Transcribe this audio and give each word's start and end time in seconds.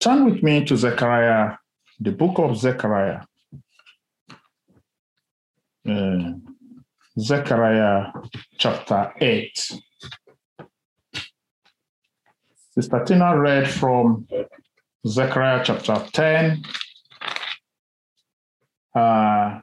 Turn 0.00 0.24
with 0.26 0.44
me 0.44 0.64
to 0.64 0.76
Zechariah, 0.76 1.56
the 1.98 2.12
book 2.12 2.38
of 2.38 2.56
Zechariah. 2.56 3.22
Uh, 5.88 6.34
Zechariah 7.18 8.12
chapter 8.58 9.12
8. 9.20 9.72
Sister 12.54 13.04
Tina 13.04 13.36
read 13.36 13.68
from 13.68 14.28
Zechariah 15.04 15.64
chapter 15.64 16.06
10. 16.12 16.62
Uh, 18.94 19.58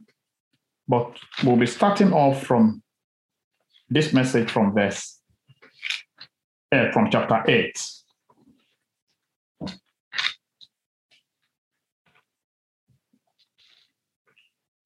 but 0.85 1.17
we'll 1.45 1.55
be 1.55 1.65
starting 1.65 2.11
off 2.11 2.43
from 2.43 2.83
this 3.89 4.11
message 4.11 4.51
from 4.51 4.73
verse, 4.73 5.21
uh, 6.73 6.91
from 6.91 7.09
chapter 7.09 7.41
8. 7.47 8.04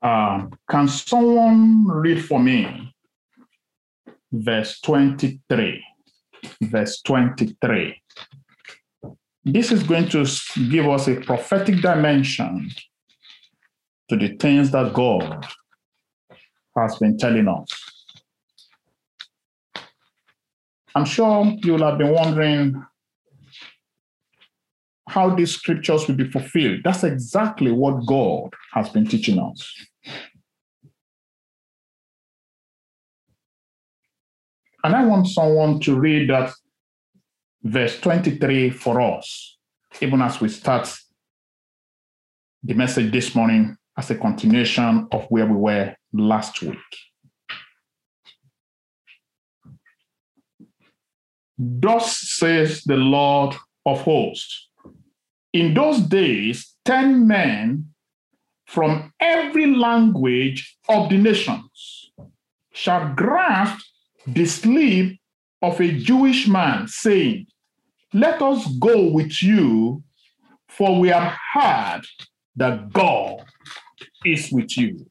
Uh, 0.01 0.47
can 0.69 0.87
someone 0.87 1.85
read 1.87 2.23
for 2.23 2.39
me 2.39 2.93
verse 4.31 4.79
23? 4.81 5.83
Verse 6.61 7.01
23. 7.01 8.01
This 9.45 9.71
is 9.71 9.83
going 9.83 10.09
to 10.09 10.25
give 10.69 10.87
us 10.87 11.07
a 11.07 11.15
prophetic 11.15 11.81
dimension 11.81 12.69
to 14.09 14.15
the 14.15 14.35
things 14.37 14.71
that 14.71 14.93
God 14.93 15.45
has 16.77 16.95
been 16.97 17.17
telling 17.17 17.47
us. 17.47 17.67
I'm 20.95 21.05
sure 21.05 21.45
you 21.63 21.73
will 21.73 21.85
have 21.85 21.97
been 21.97 22.13
wondering 22.13 22.83
how 25.09 25.33
these 25.33 25.55
scriptures 25.55 26.07
will 26.07 26.15
be 26.15 26.29
fulfilled. 26.29 26.81
That's 26.83 27.03
exactly 27.03 27.71
what 27.71 28.05
God 28.05 28.53
has 28.73 28.89
been 28.89 29.07
teaching 29.07 29.39
us. 29.39 29.73
And 34.83 34.95
I 34.95 35.03
want 35.05 35.27
someone 35.27 35.79
to 35.81 35.99
read 35.99 36.29
that 36.29 36.53
verse 37.63 37.99
23 37.99 38.69
for 38.69 39.01
us, 39.01 39.57
even 39.99 40.21
as 40.21 40.39
we 40.39 40.47
start 40.47 40.95
the 42.63 42.75
message 42.75 43.11
this 43.11 43.33
morning 43.33 43.75
as 43.97 44.11
a 44.11 44.15
continuation 44.15 45.07
of 45.11 45.25
where 45.29 45.47
we 45.47 45.55
were 45.55 45.95
last 46.13 46.61
week. 46.61 46.77
Thus 51.57 52.17
says 52.19 52.83
the 52.83 52.95
Lord 52.95 53.55
of 53.85 54.01
hosts 54.01 54.68
In 55.53 55.73
those 55.73 55.99
days, 56.01 56.75
10 56.85 57.27
men 57.27 57.89
from 58.67 59.11
every 59.19 59.65
language 59.75 60.77
of 60.87 61.09
the 61.09 61.17
nations 61.17 62.11
shall 62.71 63.13
grasp 63.15 63.83
the 64.27 64.45
sleeve 64.45 65.17
of 65.61 65.81
a 65.81 65.91
Jewish 65.91 66.47
man, 66.47 66.87
saying, 66.87 67.47
Let 68.13 68.41
us 68.41 68.67
go 68.79 69.11
with 69.11 69.41
you, 69.41 70.03
for 70.67 70.99
we 70.99 71.09
have 71.09 71.35
heard 71.53 72.01
that 72.55 72.93
God 72.93 73.43
is 74.23 74.51
with 74.51 74.77
you. 74.77 75.09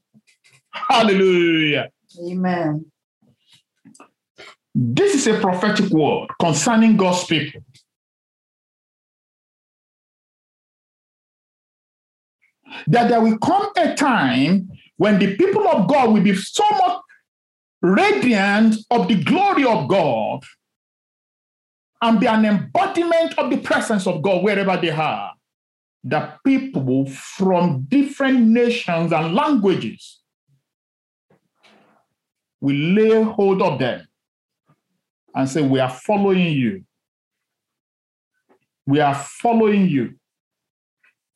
Hallelujah. 0.71 1.91
Amen. 2.31 2.87
This 4.75 5.15
is 5.15 5.27
a 5.27 5.41
prophetic 5.41 5.91
word 5.91 6.29
concerning 6.41 6.97
God's 6.97 7.25
people. 7.25 7.61
That 12.87 13.09
there 13.09 13.21
will 13.21 13.39
come 13.39 13.69
a 13.77 13.95
time 13.95 14.71
when 14.97 15.19
the 15.19 15.37
people 15.37 15.67
of 15.69 15.89
God 15.89 16.13
will 16.13 16.23
be 16.23 16.35
so 16.35 16.65
much 16.71 17.01
radiant 17.81 18.77
of 18.91 19.09
the 19.09 19.23
glory 19.23 19.65
of 19.65 19.89
God 19.89 20.43
and 22.03 22.21
be 22.21 22.27
an 22.27 22.45
embodiment 22.45 23.39
of 23.39 23.51
the 23.51 23.59
presence 23.59 24.07
of 24.07 24.23
God 24.23 24.43
wherever 24.43 24.77
they 24.77 24.91
are. 24.91 25.33
That 26.05 26.39
people 26.45 27.07
from 27.07 27.87
different 27.89 28.41
nations 28.41 29.13
and 29.13 29.35
languages 29.35 30.21
will 32.61 32.77
lay 32.77 33.23
hold 33.23 33.63
of 33.63 33.79
them 33.79 34.07
and 35.35 35.49
say, 35.49 35.63
We 35.63 35.81
are 35.81 35.91
following 35.91 36.53
you. 36.53 36.85
We 38.87 39.01
are 39.01 39.15
following 39.15 39.89
you 39.89 40.19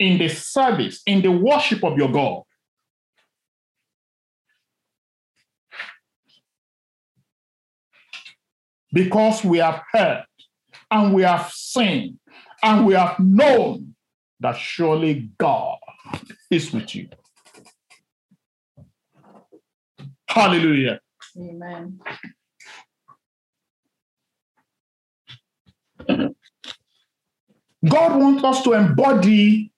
in 0.03 0.19
the 0.19 0.29
service, 0.29 1.01
in 1.07 1.23
the 1.23 1.31
worship 1.31 1.85
of 1.85 1.97
your 1.97 2.11
God. 2.11 2.43
Because 8.93 9.45
we 9.45 9.59
have 9.59 9.81
heard 9.93 10.25
and 10.91 11.15
we 11.15 11.23
have 11.23 11.51
seen 11.53 12.19
and 12.65 12.85
we 12.85 12.95
have 12.95 13.19
known 13.21 13.95
that 14.41 14.57
surely 14.57 15.31
God 15.39 15.79
is 16.51 16.73
with 16.73 16.95
you. 16.97 17.09
Hallelujah. 20.27 21.01
Amen. 21.39 22.01
God 27.89 28.21
wants 28.21 28.45
us 28.45 28.63
to 28.65 28.73
embody 28.73 29.72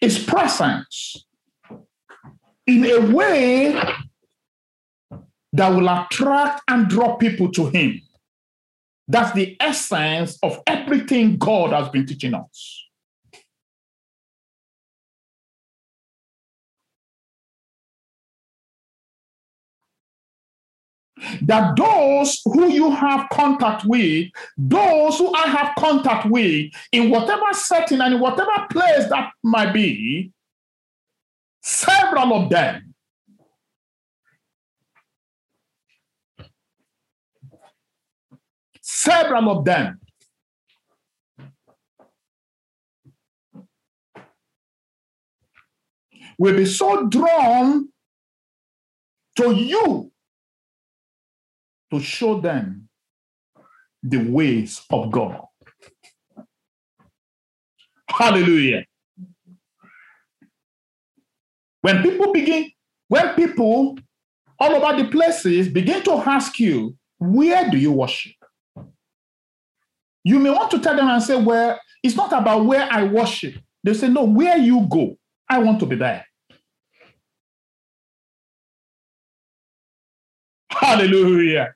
His 0.00 0.22
presence 0.22 1.24
in 2.66 2.84
a 2.84 3.14
way 3.14 3.80
that 5.52 5.68
will 5.68 5.88
attract 5.88 6.62
and 6.68 6.88
draw 6.88 7.16
people 7.16 7.50
to 7.52 7.66
Him. 7.68 8.00
That's 9.08 9.32
the 9.32 9.56
essence 9.60 10.38
of 10.42 10.60
everything 10.66 11.36
God 11.38 11.72
has 11.72 11.88
been 11.88 12.06
teaching 12.06 12.34
us. 12.34 12.85
That 21.42 21.76
those 21.76 22.40
who 22.44 22.68
you 22.70 22.90
have 22.90 23.28
contact 23.30 23.84
with, 23.84 24.28
those 24.56 25.18
who 25.18 25.32
I 25.34 25.48
have 25.48 25.74
contact 25.78 26.26
with, 26.26 26.70
in 26.92 27.10
whatever 27.10 27.52
setting 27.52 28.00
and 28.00 28.14
in 28.14 28.20
whatever 28.20 28.66
place 28.70 29.08
that 29.08 29.30
might 29.42 29.72
be, 29.72 30.30
several 31.62 32.34
of 32.34 32.50
them 32.50 32.94
several 39.06 39.50
of 39.50 39.64
them 39.64 40.00
will 46.38 46.56
be 46.56 46.64
so 46.64 47.06
drawn 47.08 47.88
to 49.36 49.52
you 49.52 50.12
to 51.98 52.04
show 52.04 52.40
them 52.40 52.88
the 54.02 54.18
ways 54.18 54.82
of 54.90 55.10
God. 55.10 55.40
Hallelujah. 58.08 58.84
When 61.80 62.02
people 62.02 62.32
begin, 62.32 62.70
when 63.08 63.34
people 63.34 63.98
all 64.58 64.74
over 64.74 65.02
the 65.02 65.08
places 65.08 65.68
begin 65.68 66.02
to 66.04 66.12
ask 66.12 66.58
you, 66.58 66.96
where 67.18 67.70
do 67.70 67.76
you 67.76 67.92
worship? 67.92 68.32
You 70.24 70.38
may 70.38 70.50
want 70.50 70.70
to 70.72 70.80
tell 70.80 70.96
them 70.96 71.08
and 71.08 71.22
say, 71.22 71.40
well, 71.40 71.78
it's 72.02 72.16
not 72.16 72.32
about 72.32 72.64
where 72.64 72.88
I 72.90 73.04
worship. 73.04 73.54
They 73.84 73.94
say, 73.94 74.08
no, 74.08 74.24
where 74.24 74.58
you 74.58 74.86
go, 74.90 75.16
I 75.48 75.58
want 75.58 75.78
to 75.80 75.86
be 75.86 75.96
there. 75.96 76.26
Hallelujah. 80.70 81.75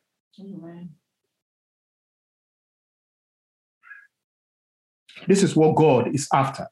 This 5.26 5.42
is 5.42 5.54
what 5.54 5.76
God 5.76 6.14
is 6.14 6.26
after. 6.32 6.66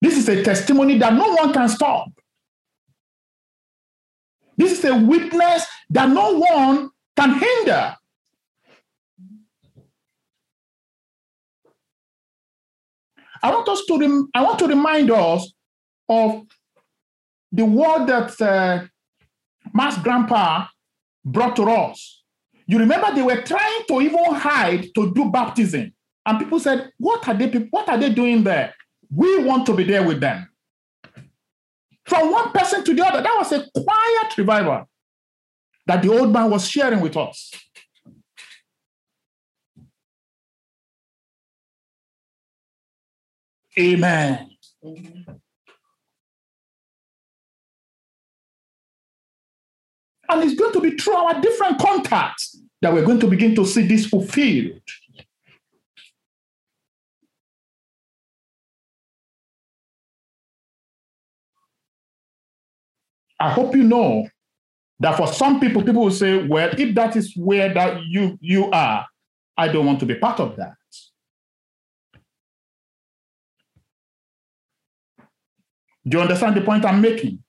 This 0.00 0.16
is 0.16 0.28
a 0.28 0.42
testimony 0.42 0.98
that 0.98 1.12
no 1.12 1.32
one 1.32 1.52
can 1.52 1.68
stop. 1.68 2.08
This 4.56 4.72
is 4.78 4.84
a 4.84 4.96
witness 4.96 5.66
that 5.90 6.08
no 6.08 6.38
one 6.38 6.90
can 7.16 7.38
hinder. 7.38 7.96
I 13.42 13.50
want 13.50 13.68
us 13.68 13.84
to 13.86 13.98
rem- 13.98 14.28
I 14.34 14.42
want 14.42 14.58
to 14.60 14.68
remind 14.68 15.10
us 15.10 15.52
of 16.08 16.42
the 17.50 17.64
word 17.64 18.06
that 18.06 18.40
uh, 18.40 18.86
Mass 19.74 19.98
Grandpa 19.98 20.66
brought 21.24 21.56
to 21.56 21.64
us. 21.64 22.21
You 22.66 22.78
remember 22.78 23.14
they 23.14 23.22
were 23.22 23.42
trying 23.42 23.82
to 23.88 24.00
even 24.00 24.34
hide 24.34 24.88
to 24.94 25.12
do 25.14 25.30
baptism 25.30 25.92
And 26.26 26.38
people 26.38 26.60
said, 26.60 26.92
What 26.98 27.26
are 27.28 27.34
they 27.34 27.48
what 27.70 27.88
are 27.88 27.98
they 27.98 28.10
doing 28.12 28.44
there? 28.44 28.74
We 29.14 29.44
want 29.44 29.66
to 29.66 29.74
be 29.74 29.84
there 29.84 30.06
with 30.06 30.20
them. 30.20 30.48
From 32.06 32.30
one 32.30 32.50
person 32.52 32.84
to 32.84 32.94
the 32.94 33.06
other, 33.06 33.22
that 33.22 33.34
was 33.38 33.52
a 33.52 33.68
quiet 33.74 34.38
revival 34.38 34.88
that 35.86 36.02
the 36.02 36.10
old 36.10 36.32
man 36.32 36.50
was 36.50 36.68
sharing 36.68 37.00
with 37.00 37.16
us. 37.16 37.52
Amen. 43.78 44.50
Amen. 44.84 45.40
And 50.32 50.42
it's 50.44 50.58
going 50.58 50.72
to 50.72 50.80
be 50.80 50.92
through 50.92 51.14
our 51.14 51.38
different 51.42 51.78
contacts 51.78 52.58
that 52.80 52.90
we're 52.90 53.04
going 53.04 53.20
to 53.20 53.26
begin 53.26 53.54
to 53.54 53.66
see 53.66 53.86
this 53.86 54.06
fulfilled. 54.06 54.80
I 63.38 63.50
hope 63.50 63.76
you 63.76 63.82
know 63.82 64.26
that 65.00 65.18
for 65.18 65.26
some 65.26 65.60
people, 65.60 65.82
people 65.82 66.04
will 66.04 66.10
say, 66.10 66.46
well, 66.46 66.70
if 66.78 66.94
that 66.94 67.14
is 67.14 67.36
where 67.36 67.74
that 67.74 68.02
you 68.04 68.38
you 68.40 68.70
are, 68.70 69.06
I 69.56 69.68
don't 69.68 69.84
want 69.84 70.00
to 70.00 70.06
be 70.06 70.14
part 70.14 70.40
of 70.40 70.56
that. 70.56 70.74
Do 76.08 76.16
you 76.16 76.22
understand 76.22 76.56
the 76.56 76.62
point 76.62 76.86
I'm 76.86 77.02
making? 77.02 77.42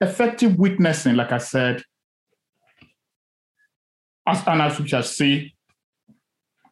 Effective 0.00 0.56
witnessing, 0.56 1.16
like 1.16 1.32
I 1.32 1.38
said, 1.38 1.82
as 4.26 4.78
we 4.78 4.86
shall 4.86 5.02
see, 5.02 5.54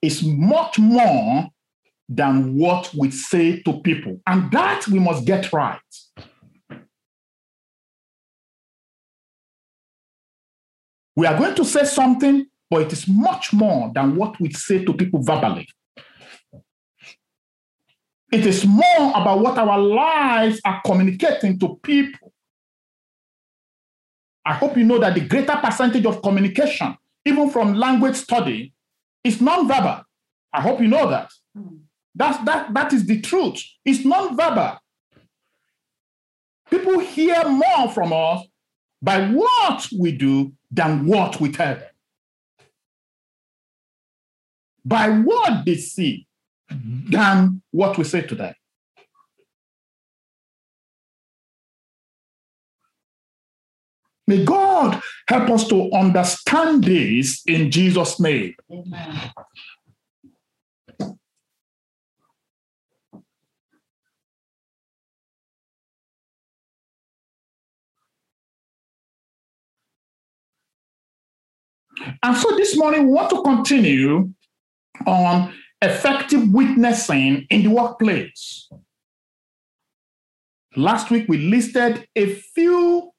is 0.02 0.22
much 0.22 0.78
more 0.78 1.48
than 2.08 2.56
what 2.56 2.92
we 2.94 3.10
say 3.10 3.60
to 3.62 3.80
people. 3.80 4.20
And 4.26 4.50
that 4.52 4.86
we 4.86 4.98
must 4.98 5.24
get 5.24 5.52
right. 5.52 5.80
We 11.16 11.26
are 11.26 11.36
going 11.36 11.54
to 11.54 11.64
say 11.64 11.84
something, 11.84 12.46
but 12.70 12.82
it 12.82 12.92
is 12.92 13.08
much 13.08 13.52
more 13.52 13.90
than 13.94 14.16
what 14.16 14.38
we 14.38 14.52
say 14.52 14.84
to 14.84 14.92
people 14.92 15.22
verbally. 15.22 15.66
It 18.30 18.44
is 18.44 18.66
more 18.66 19.12
about 19.14 19.40
what 19.40 19.56
our 19.56 19.78
lives 19.78 20.60
are 20.64 20.82
communicating 20.84 21.58
to 21.60 21.76
people. 21.82 22.32
I 24.46 24.52
hope 24.52 24.76
you 24.76 24.84
know 24.84 24.98
that 25.00 25.14
the 25.14 25.22
greater 25.22 25.56
percentage 25.56 26.06
of 26.06 26.22
communication, 26.22 26.96
even 27.24 27.50
from 27.50 27.74
language 27.74 28.14
study, 28.14 28.72
is 29.24 29.40
non-verbal. 29.40 30.02
I 30.52 30.60
hope 30.60 30.80
you 30.80 30.86
know 30.86 31.10
that. 31.10 31.32
Mm. 31.58 31.80
That's, 32.14 32.42
that, 32.44 32.72
that 32.72 32.92
is 32.92 33.04
the 33.06 33.20
truth. 33.20 33.60
It's 33.84 34.04
non-verbal. 34.04 34.78
People 36.70 37.00
hear 37.00 37.48
more 37.48 37.90
from 37.92 38.12
us 38.12 38.46
by 39.02 39.26
what 39.28 39.88
we 39.98 40.12
do 40.12 40.52
than 40.70 41.06
what 41.06 41.40
we 41.40 41.50
tell 41.50 41.74
them. 41.74 41.90
By 44.84 45.10
what 45.10 45.64
they 45.64 45.74
see 45.74 46.28
than 46.70 47.62
what 47.72 47.98
we 47.98 48.04
say 48.04 48.22
to 48.22 48.34
them. 48.36 48.54
May 54.26 54.44
God 54.44 55.00
help 55.28 55.50
us 55.50 55.68
to 55.68 55.90
understand 55.92 56.84
this 56.84 57.42
in 57.46 57.70
Jesus' 57.70 58.18
name. 58.18 58.54
Amen. 58.70 59.32
And 72.22 72.36
so 72.36 72.56
this 72.56 72.76
morning, 72.76 73.06
we 73.06 73.12
want 73.12 73.30
to 73.30 73.42
continue 73.42 74.32
on 75.06 75.52
effective 75.82 76.52
witnessing 76.52 77.46
in 77.50 77.62
the 77.62 77.70
workplace. 77.70 78.68
Last 80.74 81.10
week, 81.10 81.26
we 81.28 81.38
listed 81.38 82.06
a 82.16 82.34
few 82.34 83.12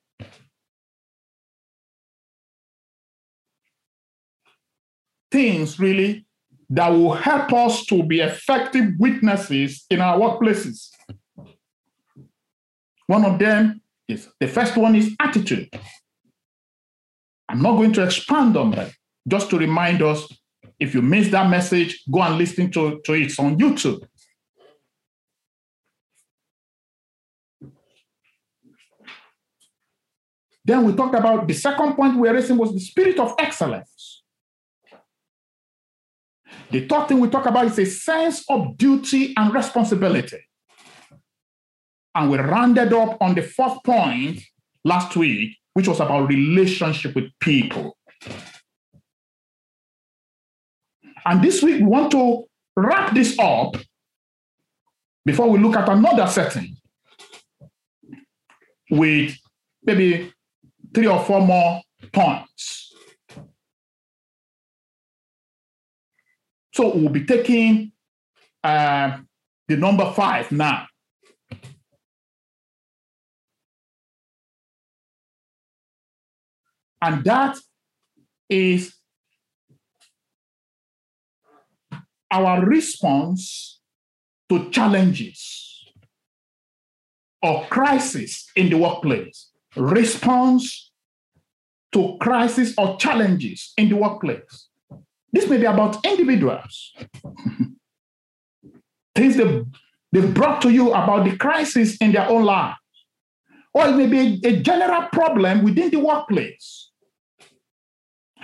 things 5.31 5.79
really 5.79 6.25
that 6.69 6.89
will 6.89 7.13
help 7.13 7.53
us 7.53 7.85
to 7.85 8.03
be 8.03 8.19
effective 8.19 8.93
witnesses 8.99 9.85
in 9.89 10.01
our 10.01 10.19
workplaces. 10.19 10.89
One 13.07 13.23
of 13.23 13.39
them 13.39 13.81
is 14.07 14.27
the 14.39 14.47
first 14.47 14.75
one 14.75 14.95
is 14.95 15.15
attitude. 15.19 15.69
I'm 17.49 17.61
not 17.61 17.77
going 17.77 17.93
to 17.93 18.03
expand 18.03 18.57
on 18.57 18.71
that. 18.71 18.91
Just 19.27 19.49
to 19.51 19.57
remind 19.57 20.01
us, 20.01 20.27
if 20.79 20.93
you 20.93 21.01
missed 21.01 21.31
that 21.31 21.49
message, 21.49 22.03
go 22.11 22.21
and 22.21 22.37
listen 22.37 22.69
to, 22.71 22.99
to 23.03 23.13
it 23.13 23.39
on 23.39 23.57
YouTube. 23.57 24.05
Then 30.67 30.83
we 30.83 30.93
talked 30.93 31.15
about 31.15 31.47
the 31.47 31.53
second 31.53 31.95
point 31.95 32.15
we 32.15 32.27
were 32.27 32.33
raising 32.33 32.57
was 32.57 32.73
the 32.73 32.79
spirit 32.81 33.17
of 33.19 33.33
excellence. 33.39 33.96
The 36.71 36.87
third 36.87 37.07
thing 37.07 37.19
we 37.19 37.29
talk 37.29 37.45
about 37.45 37.65
is 37.65 37.79
a 37.79 37.85
sense 37.85 38.43
of 38.49 38.77
duty 38.77 39.33
and 39.37 39.53
responsibility. 39.53 40.39
And 42.15 42.31
we 42.31 42.37
rounded 42.37 42.93
up 42.93 43.17
on 43.21 43.35
the 43.35 43.43
fourth 43.43 43.83
point 43.83 44.41
last 44.83 45.15
week, 45.15 45.55
which 45.73 45.87
was 45.87 45.99
about 45.99 46.27
relationship 46.27 47.15
with 47.15 47.31
people. 47.39 47.97
And 51.25 51.43
this 51.43 51.61
week, 51.61 51.81
we 51.81 51.85
want 51.85 52.11
to 52.11 52.45
wrap 52.75 53.13
this 53.13 53.37
up 53.37 53.75
before 55.25 55.49
we 55.49 55.59
look 55.59 55.75
at 55.75 55.89
another 55.89 56.25
setting 56.27 56.77
with 58.89 59.35
maybe 59.83 60.31
three 60.93 61.07
or 61.07 61.23
four 61.23 61.45
more 61.45 61.81
points. 62.13 62.86
So 66.77 66.95
we'll 66.95 67.09
be 67.09 67.25
taking 67.25 67.91
uh, 68.63 69.17
the 69.67 69.77
number 69.77 70.13
five 70.13 70.51
now. 70.51 70.85
And 77.01 77.23
that 77.23 77.57
is 78.47 78.93
our 82.29 82.63
response 82.63 83.79
to 84.49 84.69
challenges 84.69 85.83
or 87.41 87.65
crisis 87.71 88.51
in 88.55 88.69
the 88.69 88.77
workplace. 88.77 89.49
Response 89.75 90.91
to 91.93 92.17
crisis 92.21 92.75
or 92.77 92.97
challenges 92.97 93.73
in 93.77 93.89
the 93.89 93.95
workplace. 93.95 94.66
This 95.37 95.47
may 95.47 95.57
be 95.57 95.65
about 95.65 96.03
individuals. 96.03 96.95
Things 99.13 99.37
they, 99.37 99.61
they've 100.11 100.33
brought 100.33 100.63
to 100.63 100.71
you 100.71 100.89
about 100.89 101.25
the 101.29 101.37
crisis 101.37 101.95
in 101.97 102.11
their 102.11 102.27
own 102.27 102.43
lives. 102.43 102.79
Or 103.71 103.87
it 103.87 103.95
may 103.95 104.07
be 104.07 104.41
a 104.43 104.59
general 104.61 105.03
problem 105.11 105.63
within 105.63 105.91
the 105.91 105.99
workplace. 105.99 106.89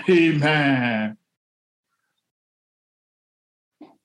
Amen. 0.07 1.17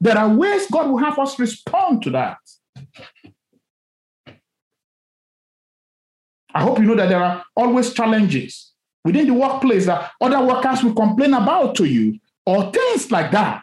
There 0.01 0.17
are 0.17 0.29
ways 0.31 0.67
God 0.71 0.89
will 0.89 0.97
have 0.97 1.19
us 1.19 1.39
respond 1.39 2.03
to 2.05 2.11
that. 2.13 2.39
I 6.55 6.63
hope 6.63 6.79
you 6.79 6.87
know 6.87 6.95
that 6.95 7.11
there 7.11 7.23
are 7.23 7.45
always 7.55 7.93
challenges 7.93 8.73
within 9.05 9.27
the 9.27 9.35
workplace 9.35 9.85
that 9.85 10.11
other 10.23 10.41
workers 10.41 10.83
will 10.83 10.95
complain 10.95 11.35
about 11.35 11.75
to 11.75 11.85
you 11.85 12.19
or 12.49 12.73
things 12.73 13.11
like 13.11 13.31
that. 13.31 13.63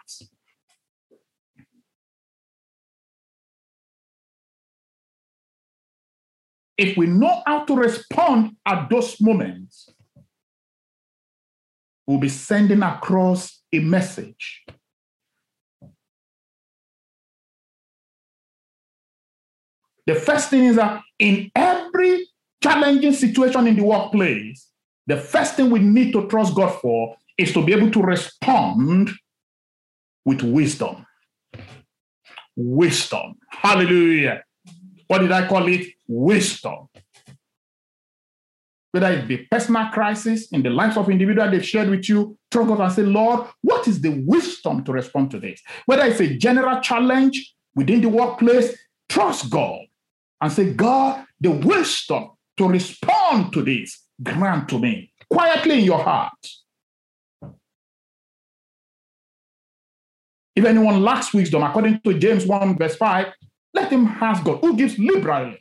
If 6.77 6.95
we 6.95 7.07
know 7.07 7.41
how 7.47 7.65
to 7.65 7.75
respond 7.75 8.57
at 8.63 8.87
those 8.91 9.19
moments, 9.19 9.89
we'll 12.05 12.19
be 12.19 12.29
sending 12.29 12.83
across 12.83 13.59
a 13.73 13.79
message. 13.79 14.63
The 20.05 20.13
first 20.13 20.51
thing 20.51 20.65
is 20.65 20.75
that 20.75 21.01
in 21.17 21.49
every 21.55 22.27
challenging 22.61 23.13
situation 23.13 23.65
in 23.65 23.77
the 23.77 23.83
workplace, 23.83 24.69
the 25.07 25.17
first 25.17 25.55
thing 25.55 25.71
we 25.71 25.79
need 25.79 26.13
to 26.13 26.27
trust 26.27 26.53
God 26.53 26.79
for 26.79 27.15
is 27.37 27.53
to 27.53 27.63
be 27.63 27.73
able 27.73 27.91
to 27.91 28.01
respond 28.01 29.11
with 30.23 30.41
wisdom. 30.41 31.05
Wisdom. 32.55 33.35
Hallelujah. 33.49 34.43
What 35.07 35.19
did 35.19 35.31
I 35.31 35.47
call 35.47 35.67
it? 35.67 35.87
Wisdom. 36.07 36.87
Whether 38.91 39.11
it 39.11 39.27
be 39.27 39.37
personal 39.51 39.89
crisis 39.89 40.49
in 40.53 40.63
the 40.63 40.69
lives 40.69 40.95
of 40.95 41.09
individuals 41.09 41.51
they've 41.51 41.65
shared 41.65 41.89
with 41.89 42.07
you, 42.07 42.37
trust 42.49 42.69
God 42.69 42.79
and 42.79 42.93
say, 42.93 43.03
Lord, 43.03 43.49
what 43.61 43.87
is 43.89 43.99
the 43.99 44.23
wisdom 44.25 44.85
to 44.85 44.93
respond 44.93 45.31
to 45.31 45.39
this? 45.39 45.61
Whether 45.85 46.05
it's 46.05 46.21
a 46.21 46.37
general 46.37 46.79
challenge 46.79 47.53
within 47.75 48.01
the 48.01 48.07
workplace, 48.07 48.73
trust 49.09 49.49
God 49.49 49.81
and 50.39 50.51
say, 50.51 50.73
God, 50.73 51.25
the 51.41 51.51
wisdom 51.51 52.29
to 52.55 52.67
respond 52.69 53.51
to 53.51 53.63
this, 53.63 54.01
grant 54.23 54.69
to 54.69 54.79
me 54.79 55.11
quietly 55.29 55.79
in 55.79 55.85
your 55.85 56.01
heart. 56.01 56.31
If 60.55 60.63
anyone 60.63 61.01
lacks 61.01 61.33
wisdom, 61.33 61.63
according 61.63 61.99
to 62.01 62.17
James 62.17 62.45
1, 62.45 62.77
verse 62.77 62.95
5, 62.95 63.27
let 63.73 63.91
him 63.91 64.07
ask 64.07 64.43
God, 64.43 64.59
who 64.61 64.77
gives 64.77 64.97
liberally. 64.97 65.59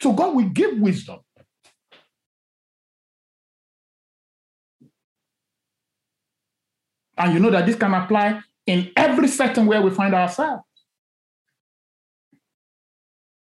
So 0.00 0.12
God 0.12 0.34
will 0.36 0.48
give 0.48 0.78
wisdom. 0.78 1.18
And 7.16 7.34
you 7.34 7.40
know 7.40 7.50
that 7.50 7.66
this 7.66 7.76
can 7.76 7.94
apply 7.94 8.40
in 8.66 8.90
every 8.96 9.28
setting 9.28 9.66
where 9.66 9.82
we 9.82 9.90
find 9.90 10.14
ourselves. 10.14 10.62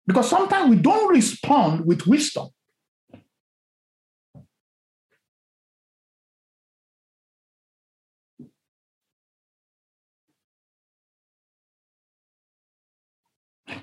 Because 0.07 0.31
sometimes 0.31 0.71
we 0.71 0.77
don't 0.77 1.13
respond 1.13 1.85
with 1.85 2.07
wisdom. 2.07 2.49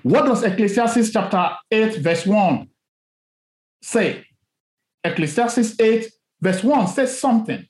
What 0.02 0.26
does 0.26 0.42
Ecclesiastes 0.42 1.12
chapter 1.12 1.50
8, 1.70 1.98
verse 1.98 2.26
1 2.26 2.68
say? 3.82 4.26
Ecclesiastes 5.02 5.78
8, 5.78 6.10
verse 6.40 6.62
1 6.62 6.88
says 6.88 7.18
something. 7.18 7.66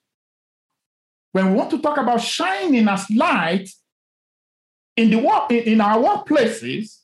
When 1.33 1.50
we 1.50 1.56
want 1.56 1.71
to 1.71 1.80
talk 1.80 1.99
about 1.99 2.21
shining 2.21 2.88
as 2.88 3.11
light 3.11 3.68
in, 4.97 5.11
the 5.11 5.18
work, 5.18 5.50
in 5.50 5.80
our 5.80 5.99
workplaces 5.99 7.00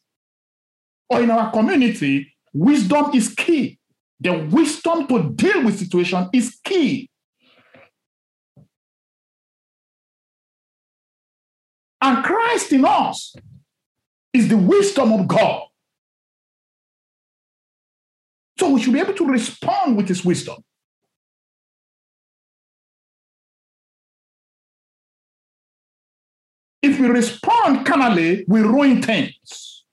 or 1.08 1.20
in 1.20 1.30
our 1.30 1.50
community, 1.50 2.32
wisdom 2.52 3.10
is 3.12 3.34
key. 3.34 3.78
The 4.20 4.32
wisdom 4.50 5.08
to 5.08 5.30
deal 5.30 5.64
with 5.64 5.78
situation 5.78 6.28
is 6.32 6.58
key. 6.62 7.10
And 12.00 12.24
Christ 12.24 12.72
in 12.72 12.84
us 12.84 13.34
is 14.32 14.48
the 14.48 14.56
wisdom 14.56 15.12
of 15.12 15.26
God. 15.26 15.62
So 18.58 18.70
we 18.70 18.82
should 18.82 18.92
be 18.92 19.00
able 19.00 19.14
to 19.14 19.26
respond 19.26 19.96
with 19.96 20.08
his 20.08 20.24
wisdom. 20.24 20.56
If 26.82 26.98
we 26.98 27.08
respond 27.08 27.86
carnally, 27.86 28.44
we 28.48 28.60
ruin 28.60 29.02
things. 29.02 29.84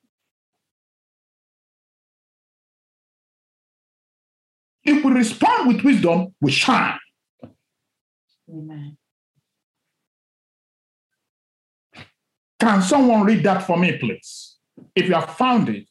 If 4.84 5.04
we 5.04 5.12
respond 5.12 5.68
with 5.68 5.84
wisdom, 5.84 6.34
we 6.40 6.52
shine. 6.52 6.98
Amen. 8.50 8.98
Can 12.60 12.82
someone 12.82 13.24
read 13.24 13.44
that 13.44 13.64
for 13.64 13.78
me, 13.78 13.98
please? 13.98 14.56
If 14.96 15.08
you 15.08 15.14
have 15.14 15.36
found 15.36 15.70
it, 15.70 15.88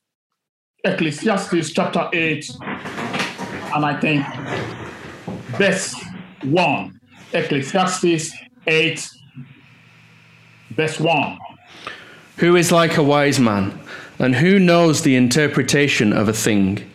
Ecclesiastes 0.85 1.73
chapter 1.73 2.09
8, 2.13 2.51
and 3.75 3.85
I 3.85 3.99
think 4.01 4.27
verse 5.57 5.95
1. 6.43 7.01
Ecclesiastes 7.33 8.33
8, 8.67 9.09
verse 10.71 10.99
1. 10.99 11.39
Who 12.39 12.57
is 12.57 12.73
like 12.73 12.97
a 12.97 13.03
wise 13.03 13.39
man, 13.39 13.79
and 14.19 14.35
who 14.35 14.59
knows 14.59 15.03
the 15.03 15.15
interpretation 15.15 16.13
of 16.13 16.29
a 16.29 16.33
thing? 16.33 16.89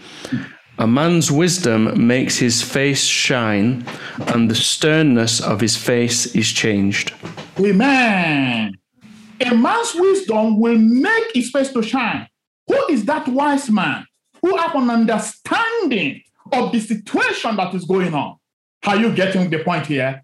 A 0.77 0.87
man's 0.87 1.31
wisdom 1.31 2.07
makes 2.07 2.37
his 2.37 2.61
face 2.61 3.05
shine, 3.05 3.85
and 4.27 4.49
the 4.49 4.55
sternness 4.55 5.39
of 5.39 5.61
his 5.61 5.77
face 5.77 6.35
is 6.35 6.51
changed. 6.51 7.13
Amen. 7.59 8.80
A 9.45 9.55
man's 9.55 9.95
wisdom 9.95 10.59
will 10.59 10.77
make 10.77 11.33
his 11.33 11.49
face 11.49 11.71
to 11.73 11.81
shine. 11.81 12.27
Who 12.67 12.87
is 12.89 13.05
that 13.05 13.27
wise 13.27 13.69
man 13.69 14.05
who 14.41 14.55
have 14.57 14.75
an 14.75 14.89
understanding 14.89 16.21
of 16.51 16.71
the 16.71 16.79
situation 16.79 17.55
that 17.55 17.73
is 17.73 17.85
going 17.85 18.13
on? 18.13 18.37
Are 18.85 18.97
you 18.97 19.13
getting 19.13 19.49
the 19.49 19.63
point 19.63 19.87
here? 19.87 20.23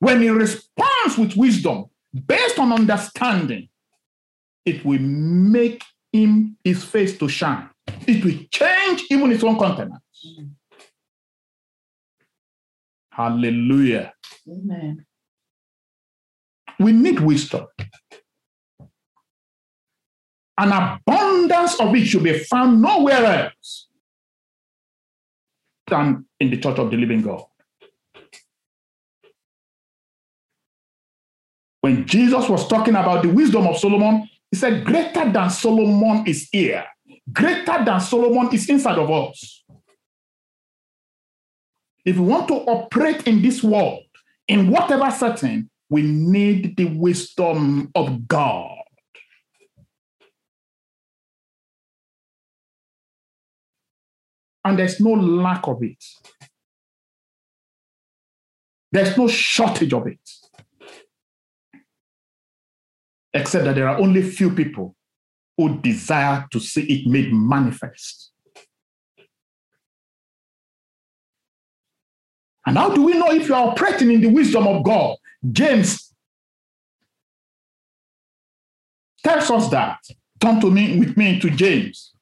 When 0.00 0.22
he 0.22 0.28
responds 0.28 1.18
with 1.18 1.36
wisdom 1.36 1.86
based 2.26 2.58
on 2.58 2.72
understanding, 2.72 3.68
it 4.64 4.84
will 4.84 5.00
make 5.00 5.82
him 6.12 6.56
his 6.62 6.84
face 6.84 7.18
to 7.18 7.28
shine. 7.28 7.68
It 8.06 8.24
will 8.24 8.38
change 8.50 9.04
even 9.10 9.30
his 9.30 9.42
own 9.42 9.58
countenance. 9.58 10.02
Mm. 10.26 10.50
Hallelujah. 13.10 14.12
Amen. 14.48 15.04
We 16.78 16.92
need 16.92 17.20
wisdom. 17.20 17.66
An 20.58 20.72
abundance 20.72 21.78
of 21.80 21.94
it 21.94 22.06
should 22.06 22.24
be 22.24 22.38
found 22.38 22.82
nowhere 22.82 23.24
else 23.24 23.88
than 25.86 26.26
in 26.40 26.50
the 26.50 26.58
church 26.58 26.78
of 26.78 26.90
the 26.90 26.96
living 26.96 27.22
God. 27.22 27.44
When 31.80 32.06
Jesus 32.06 32.48
was 32.48 32.66
talking 32.66 32.96
about 32.96 33.22
the 33.22 33.28
wisdom 33.28 33.66
of 33.66 33.78
Solomon, 33.78 34.28
he 34.50 34.56
said, 34.56 34.84
Greater 34.84 35.30
than 35.30 35.48
Solomon 35.50 36.26
is 36.26 36.48
here, 36.50 36.84
greater 37.32 37.84
than 37.84 38.00
Solomon 38.00 38.52
is 38.52 38.68
inside 38.68 38.98
of 38.98 39.10
us. 39.10 39.64
If 42.04 42.16
we 42.16 42.26
want 42.26 42.48
to 42.48 42.54
operate 42.54 43.26
in 43.28 43.42
this 43.42 43.62
world, 43.62 44.02
in 44.48 44.70
whatever 44.70 45.10
setting, 45.10 45.70
we 45.90 46.02
need 46.02 46.76
the 46.76 46.86
wisdom 46.86 47.90
of 47.94 48.28
God. 48.28 48.76
And 54.64 54.78
there's 54.78 55.00
no 55.00 55.12
lack 55.12 55.66
of 55.66 55.82
it. 55.82 56.04
There's 58.92 59.16
no 59.16 59.28
shortage 59.28 59.92
of 59.92 60.06
it. 60.06 60.20
Except 63.32 63.64
that 63.64 63.74
there 63.74 63.88
are 63.88 63.98
only 63.98 64.22
few 64.22 64.50
people 64.50 64.94
who 65.56 65.80
desire 65.80 66.46
to 66.50 66.60
see 66.60 66.82
it 66.82 67.06
made 67.06 67.32
manifest. 67.32 68.32
And 72.66 72.76
how 72.76 72.90
do 72.90 73.02
we 73.02 73.14
know 73.14 73.30
if 73.30 73.48
you 73.48 73.54
are 73.54 73.68
operating 73.68 74.10
in 74.10 74.20
the 74.20 74.28
wisdom 74.28 74.66
of 74.66 74.84
God? 74.84 75.16
James 75.52 76.14
tells 79.22 79.50
us 79.50 79.68
that. 79.70 79.98
Turn 80.40 80.60
to 80.60 80.70
me 80.70 80.98
with 80.98 81.16
me 81.16 81.40
to 81.40 81.50
James, 81.50 82.14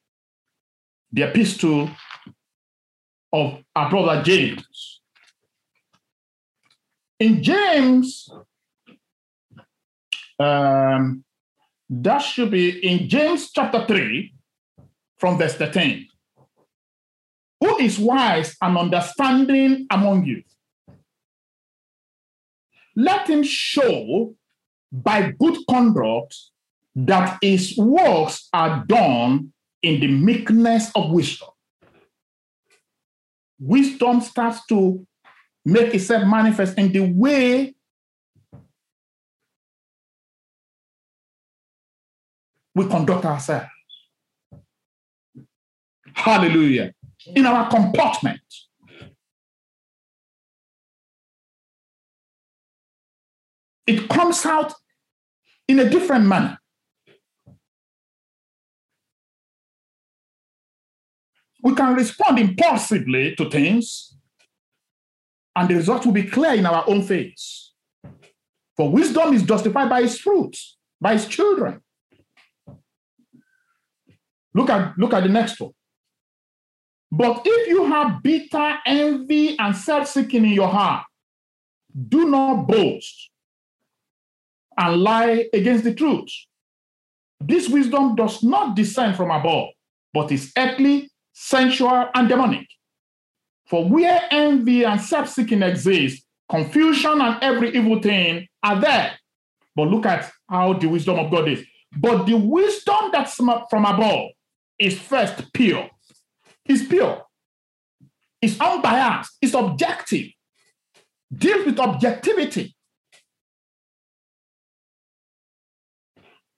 the 1.13 1.23
epistle 1.23 1.91
of 3.33 3.59
our 3.75 3.91
brother 3.91 4.23
James. 4.23 5.01
In 7.19 7.43
James, 7.43 8.29
um, 10.39 11.25
that 11.89 12.19
should 12.19 12.51
be 12.51 12.71
in 12.87 13.09
James 13.09 13.51
chapter 13.51 13.85
3, 13.87 14.35
from 15.19 15.39
verse 15.39 15.55
13. 15.55 16.07
Who 17.61 17.79
is 17.79 17.99
wise 17.99 18.57
and 18.61 18.77
understanding 18.77 19.87
among 19.91 20.25
you? 20.25 20.43
Let 22.97 23.29
him 23.29 23.43
show 23.43 24.35
by 24.91 25.33
good 25.39 25.59
conduct 25.69 26.35
that 26.95 27.39
his 27.43 27.77
works 27.77 28.49
are 28.55 28.85
done 28.87 29.53
in 29.83 30.01
the 30.01 30.09
meekness 30.09 30.91
of 30.95 31.11
wisdom. 31.11 31.49
Wisdom 33.61 34.23
starts 34.23 34.65
to 34.67 35.07
make 35.65 35.95
itself 35.95 36.27
manifest 36.27 36.79
in 36.79 36.91
the 36.91 37.01
way 37.01 37.75
we 42.75 42.87
conduct 42.87 43.25
ourselves. 43.25 43.69
Hallelujah. 46.15 46.93
In 47.27 47.45
our 47.45 47.69
comportment. 47.69 48.41
It 53.87 54.09
comes 54.09 54.45
out 54.45 54.75
in 55.69 55.79
a 55.79 55.89
different 55.89 56.25
manner. 56.25 56.59
We 61.63 61.75
can 61.75 61.95
respond 61.95 62.39
impulsively 62.39 63.35
to 63.37 63.51
things, 63.51 64.17
and 65.55 65.69
the 65.69 65.75
result 65.75 66.05
will 66.05 66.13
be 66.13 66.25
clear 66.25 66.55
in 66.55 66.67
our 66.67 66.85
own 66.89 67.03
face. 67.03 67.73
For 68.77 68.91
wisdom 68.91 69.33
is 69.35 69.43
justified 69.43 69.89
by 69.89 70.03
its 70.03 70.19
fruits, 70.19 70.77
by 71.01 71.15
its 71.15 71.27
children. 71.27 71.81
Look 74.55 74.71
at, 74.71 74.97
look 74.99 75.13
at 75.13 75.23
the 75.23 75.29
next 75.29 75.61
one. 75.61 75.73
But 77.11 77.43
if 77.45 77.69
you 77.69 77.87
have 77.87 78.23
bitter 78.23 78.75
envy 78.85 79.59
and 79.59 79.75
self 79.77 80.09
seeking 80.09 80.45
in 80.45 80.53
your 80.53 80.69
heart, 80.69 81.05
do 82.09 82.29
not 82.29 82.67
boast 82.67 83.31
and 84.79 85.03
lie 85.03 85.49
against 85.53 85.85
the 85.85 85.95
truth. 85.95 86.29
This 87.41 87.69
wisdom 87.69 88.15
does 88.15 88.43
not 88.43 88.77
descend 88.77 89.17
from 89.17 89.31
above, 89.31 89.69
but 90.13 90.33
is 90.33 90.53
earthly, 90.57 91.11
sensual, 91.33 92.09
and 92.15 92.29
demonic. 92.29 92.67
For 93.67 93.85
where 93.85 94.23
envy 94.31 94.85
and 94.85 95.01
self 95.01 95.29
seeking 95.29 95.63
exist, 95.63 96.25
confusion 96.49 97.21
and 97.21 97.43
every 97.43 97.77
evil 97.77 98.01
thing 98.01 98.47
are 98.63 98.81
there. 98.81 99.13
But 99.75 99.89
look 99.89 100.07
at 100.07 100.31
how 100.49 100.75
the 100.75 100.87
wisdom 100.87 101.19
of 101.19 101.31
God 101.31 101.49
is. 101.49 101.65
But 101.97 102.25
the 102.25 102.37
wisdom 102.37 103.11
that's 103.13 103.35
from 103.35 103.85
above 103.85 104.31
is 104.79 104.99
first 104.99 105.53
pure, 105.53 105.89
is 106.67 106.85
pure, 106.85 107.25
is 108.41 108.61
unbiased, 108.61 109.33
is 109.41 109.55
objective, 109.55 110.29
deals 111.33 111.67
with 111.67 111.81
objectivity. 111.81 112.76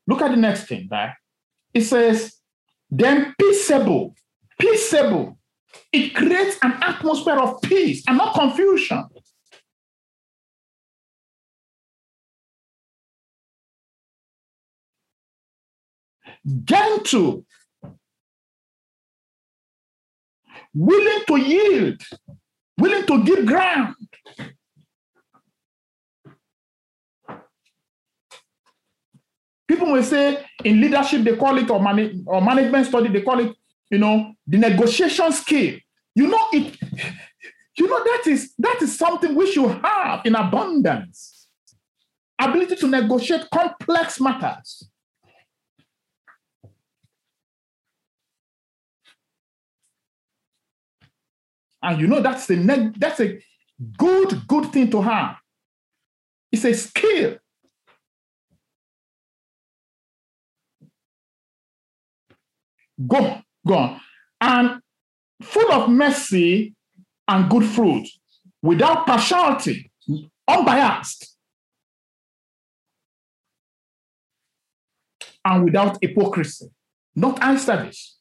Look 0.09 0.23
at 0.23 0.31
the 0.31 0.39
next 0.39 0.65
thing 0.65 0.89
right? 0.91 1.13
It 1.75 1.83
says, 1.83 2.35
then 2.91 3.35
peaceable, 3.39 4.15
peaceable. 4.59 5.39
It 5.93 6.15
creates 6.15 6.57
an 6.63 6.73
atmosphere 6.83 7.39
of 7.39 7.61
peace 7.61 8.03
and 8.09 8.17
not 8.17 8.35
confusion. 8.35 9.05
Gentle, 16.65 17.45
willing 20.73 21.25
to 21.27 21.37
yield, 21.37 22.01
willing 22.79 23.05
to 23.05 23.25
give 23.25 23.45
ground. 23.45 23.95
People 29.69 29.93
will 29.93 30.03
say 30.03 30.45
in 30.65 30.81
leadership, 30.81 31.23
they 31.23 31.37
call 31.37 31.59
it, 31.59 31.71
or, 31.71 31.81
man- 31.81 32.25
or 32.27 32.41
management 32.41 32.87
study, 32.87 33.11
they 33.11 33.21
call 33.21 33.39
it, 33.39 33.55
you 33.91 33.99
know, 33.99 34.33
the 34.47 34.57
negotiation 34.57 35.31
skill. 35.31 35.77
You 36.15 36.27
know, 36.27 36.49
it, 36.53 36.75
you 37.77 37.87
know, 37.87 38.03
that 38.03 38.23
is 38.27 38.55
that 38.59 38.83
is 38.83 38.99
something 38.99 39.35
we 39.35 39.51
should 39.53 39.71
have 39.71 40.23
in 40.25 40.35
abundance. 40.35 41.47
Ability 42.41 42.77
to 42.77 42.89
negotiate 42.89 43.49
complex 43.53 44.21
matters. 44.21 44.89
And 51.83 52.01
you 52.01 52.07
know 52.09 52.21
that's 52.21 52.51
a 52.51 52.57
that's 52.97 53.21
a 53.21 53.39
good, 53.97 54.47
good 54.49 54.73
thing 54.73 54.91
to 54.91 55.03
have. 55.03 55.37
It's 56.51 56.65
a 56.65 56.75
skill. 56.75 57.37
Go, 63.07 63.41
go. 63.67 63.97
And 64.41 64.81
full 65.43 65.73
of 65.73 65.91
mercy 65.91 66.75
and 67.29 67.51
good 67.51 67.65
fruit, 67.65 68.09
without 68.63 69.07
partiality, 69.07 69.91
unbiased, 70.49 71.37
and 75.45 75.65
without 75.65 75.99
hypocrisy, 76.03 76.67
not 77.15 77.61
service. 77.61 78.17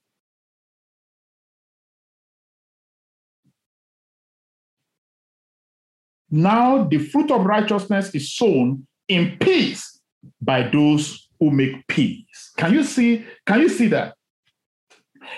Now 6.29 6.83
the 6.83 6.97
fruit 6.97 7.31
of 7.31 7.45
righteousness 7.45 8.13
is 8.13 8.33
sown 8.33 8.85
in 9.07 9.37
peace 9.39 10.01
by 10.41 10.63
those 10.63 11.29
who 11.39 11.51
make 11.51 11.87
peace. 11.87 12.51
Can 12.57 12.73
you 12.73 12.83
see? 12.83 13.25
Can 13.45 13.61
you 13.61 13.69
see 13.69 13.87
that? 13.87 14.16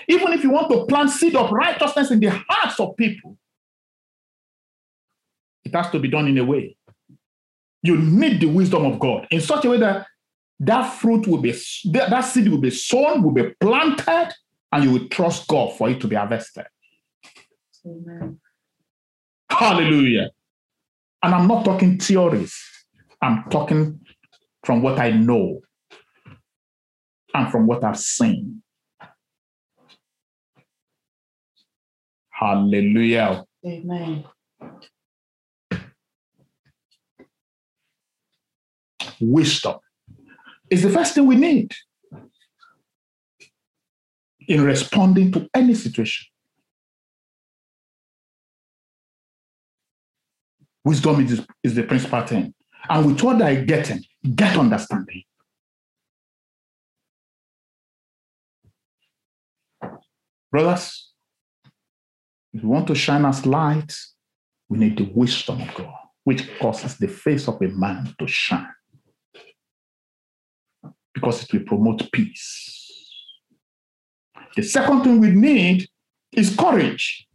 Even 0.08 0.32
if 0.32 0.42
you 0.42 0.50
want 0.50 0.70
to 0.70 0.86
plant 0.86 1.10
seed 1.10 1.36
of 1.36 1.50
righteousness 1.50 2.10
in 2.10 2.20
the 2.20 2.30
hearts 2.48 2.78
of 2.80 2.96
people, 2.96 3.36
it 5.64 5.74
has 5.74 5.90
to 5.90 5.98
be 5.98 6.08
done 6.08 6.28
in 6.28 6.38
a 6.38 6.44
way. 6.44 6.76
You 7.82 7.96
need 7.96 8.40
the 8.40 8.46
wisdom 8.46 8.84
of 8.84 8.98
God 8.98 9.26
in 9.30 9.40
such 9.40 9.64
a 9.64 9.70
way 9.70 9.78
that 9.78 10.06
that 10.60 10.90
fruit 10.94 11.26
will 11.26 11.40
be, 11.40 11.52
that 11.92 12.20
seed 12.20 12.48
will 12.48 12.60
be 12.60 12.70
sown, 12.70 13.22
will 13.22 13.32
be 13.32 13.54
planted, 13.60 14.32
and 14.72 14.84
you 14.84 14.90
will 14.92 15.08
trust 15.08 15.48
God 15.48 15.76
for 15.76 15.88
it 15.88 16.00
to 16.00 16.08
be 16.08 16.16
harvested. 16.16 16.66
Amen. 17.86 18.38
Hallelujah. 19.50 20.30
And 21.22 21.34
I'm 21.34 21.48
not 21.48 21.64
talking 21.64 21.98
theories, 21.98 22.56
I'm 23.20 23.44
talking 23.50 24.00
from 24.64 24.82
what 24.82 24.98
I 24.98 25.10
know 25.10 25.60
and 27.34 27.50
from 27.50 27.66
what 27.66 27.84
I've 27.84 27.98
seen. 27.98 28.62
Hallelujah. 32.40 33.44
Amen. 33.66 34.24
Wisdom 39.20 39.76
is 40.70 40.82
the 40.82 40.88
first 40.88 41.14
thing 41.14 41.26
we 41.26 41.36
need 41.36 41.74
in 44.48 44.64
responding 44.64 45.30
to 45.32 45.50
any 45.54 45.74
situation. 45.74 46.28
Wisdom 50.82 51.20
is, 51.20 51.46
is 51.62 51.74
the 51.74 51.82
principal 51.82 52.22
thing. 52.22 52.54
And 52.88 53.06
with 53.06 53.22
what 53.22 53.42
I 53.42 53.56
getting, 53.56 54.02
get 54.34 54.56
understanding. 54.56 55.24
Brothers, 60.50 61.09
if 62.52 62.62
we 62.62 62.68
want 62.68 62.86
to 62.88 62.94
shine 62.94 63.24
as 63.24 63.46
light, 63.46 63.94
we 64.68 64.78
need 64.78 64.96
the 64.96 65.10
wisdom 65.14 65.60
of 65.60 65.74
God, 65.74 65.94
which 66.24 66.48
causes 66.58 66.96
the 66.96 67.08
face 67.08 67.48
of 67.48 67.60
a 67.62 67.68
man 67.68 68.14
to 68.18 68.26
shine. 68.26 68.66
Because 71.14 71.42
it 71.44 71.52
will 71.52 71.64
promote 71.64 72.10
peace. 72.12 72.76
The 74.56 74.62
second 74.62 75.02
thing 75.02 75.20
we 75.20 75.30
need 75.30 75.88
is 76.32 76.54
courage. 76.56 77.26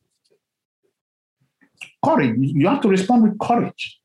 Courage. 2.03 2.35
You 2.37 2.67
have 2.67 2.81
to 2.81 2.89
respond 2.89 3.23
with 3.23 3.39
courage. 3.39 3.99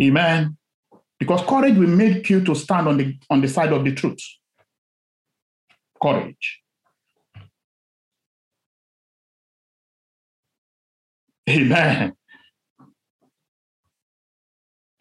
Amen. 0.00 0.56
Because 1.18 1.42
courage 1.42 1.76
will 1.76 1.88
make 1.88 2.30
you 2.30 2.44
to 2.44 2.54
stand 2.54 2.88
on 2.88 2.96
the 2.96 3.18
on 3.28 3.40
the 3.40 3.48
side 3.48 3.72
of 3.72 3.84
the 3.84 3.92
truth. 3.92 4.22
Courage. 6.00 6.62
Amen. 11.48 12.12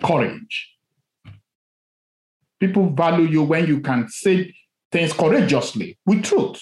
Courage. 0.03 0.73
People 2.59 2.89
value 2.89 3.25
you 3.25 3.43
when 3.43 3.67
you 3.67 3.81
can 3.81 4.07
say 4.07 4.55
things 4.91 5.13
courageously 5.13 5.99
with 6.05 6.23
truth. 6.23 6.61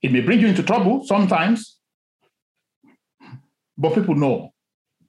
It 0.00 0.12
may 0.12 0.20
bring 0.20 0.40
you 0.40 0.46
into 0.46 0.62
trouble 0.62 1.04
sometimes, 1.04 1.78
but 3.76 3.94
people 3.94 4.14
know 4.14 4.52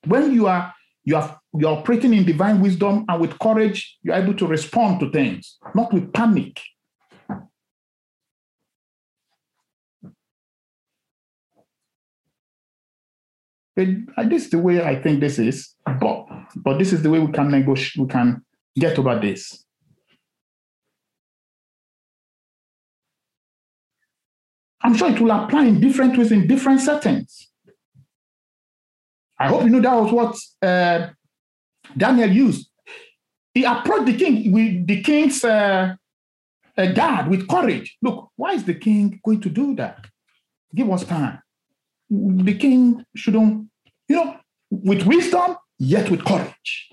when 0.05 0.33
you 0.33 0.47
are 0.47 0.73
you 1.03 1.15
are 1.15 1.39
you're 1.53 1.71
operating 1.71 2.13
in 2.13 2.25
divine 2.25 2.61
wisdom 2.61 3.05
and 3.07 3.21
with 3.21 3.37
courage, 3.39 3.97
you're 4.01 4.15
able 4.15 4.33
to 4.33 4.47
respond 4.47 4.99
to 4.99 5.11
things, 5.11 5.57
not 5.75 5.93
with 5.93 6.11
panic. 6.13 6.59
This 13.77 14.45
is 14.45 14.49
the 14.49 14.59
way 14.59 14.83
I 14.83 14.99
think 15.01 15.19
this 15.19 15.37
is, 15.37 15.75
but 15.85 16.25
but 16.55 16.79
this 16.79 16.93
is 16.93 17.03
the 17.03 17.09
way 17.09 17.19
we 17.19 17.31
can 17.31 17.49
negotiate, 17.49 18.03
we 18.03 18.07
can 18.07 18.43
get 18.77 18.97
over 18.97 19.19
this. 19.19 19.65
I'm 24.81 24.95
sure 24.95 25.11
it 25.11 25.19
will 25.19 25.31
apply 25.31 25.65
in 25.65 25.79
different 25.79 26.17
ways 26.17 26.31
in 26.31 26.47
different 26.47 26.81
settings. 26.81 27.49
I 29.39 29.47
hope 29.49 29.63
you 29.63 29.69
know 29.69 29.81
that 29.81 29.93
was 29.93 30.11
what 30.11 30.67
uh, 30.67 31.09
Daniel 31.95 32.29
used. 32.29 32.69
He 33.53 33.63
approached 33.63 34.05
the 34.05 34.17
king 34.17 34.51
with 34.51 34.87
the 34.87 35.01
king's 35.03 35.43
uh, 35.43 35.95
uh, 36.77 36.85
guard 36.93 37.27
with 37.27 37.47
courage. 37.47 37.97
Look, 38.01 38.31
why 38.35 38.53
is 38.53 38.63
the 38.63 38.75
king 38.75 39.19
going 39.23 39.41
to 39.41 39.49
do 39.49 39.75
that? 39.75 40.05
Give 40.73 40.89
us 40.91 41.03
time. 41.03 41.39
The 42.09 42.57
king 42.57 43.05
shouldn't, 43.15 43.69
you 44.07 44.15
know, 44.15 44.37
with 44.69 45.05
wisdom, 45.05 45.57
yet 45.77 46.09
with 46.09 46.23
courage. 46.23 46.91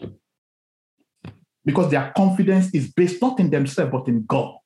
Because 1.64 1.90
their 1.90 2.12
confidence 2.16 2.74
is 2.74 2.92
based 2.92 3.22
not 3.22 3.40
in 3.40 3.50
themselves, 3.50 3.92
but 3.92 4.08
in 4.08 4.24
God. 4.26 4.58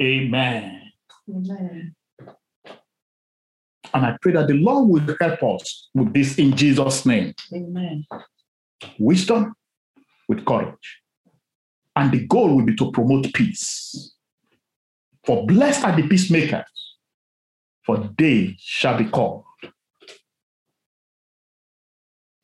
Amen. 0.00 0.82
Amen. 1.28 1.94
And 3.94 4.06
I 4.06 4.16
pray 4.20 4.32
that 4.32 4.48
the 4.48 4.54
Lord 4.54 4.88
will 4.88 5.16
help 5.20 5.42
us 5.60 5.88
with 5.94 6.12
this 6.12 6.38
in 6.38 6.54
Jesus' 6.56 7.06
name. 7.06 7.34
Amen. 7.52 8.04
Wisdom 8.98 9.54
with 10.28 10.44
courage. 10.44 11.00
And 11.96 12.12
the 12.12 12.26
goal 12.26 12.56
will 12.56 12.64
be 12.64 12.76
to 12.76 12.92
promote 12.92 13.32
peace. 13.32 14.14
For 15.28 15.44
blessed 15.44 15.84
are 15.84 15.94
the 15.94 16.08
peacemakers, 16.08 16.96
for 17.84 17.98
they 18.16 18.56
shall 18.58 18.96
be 18.96 19.04
called 19.04 19.44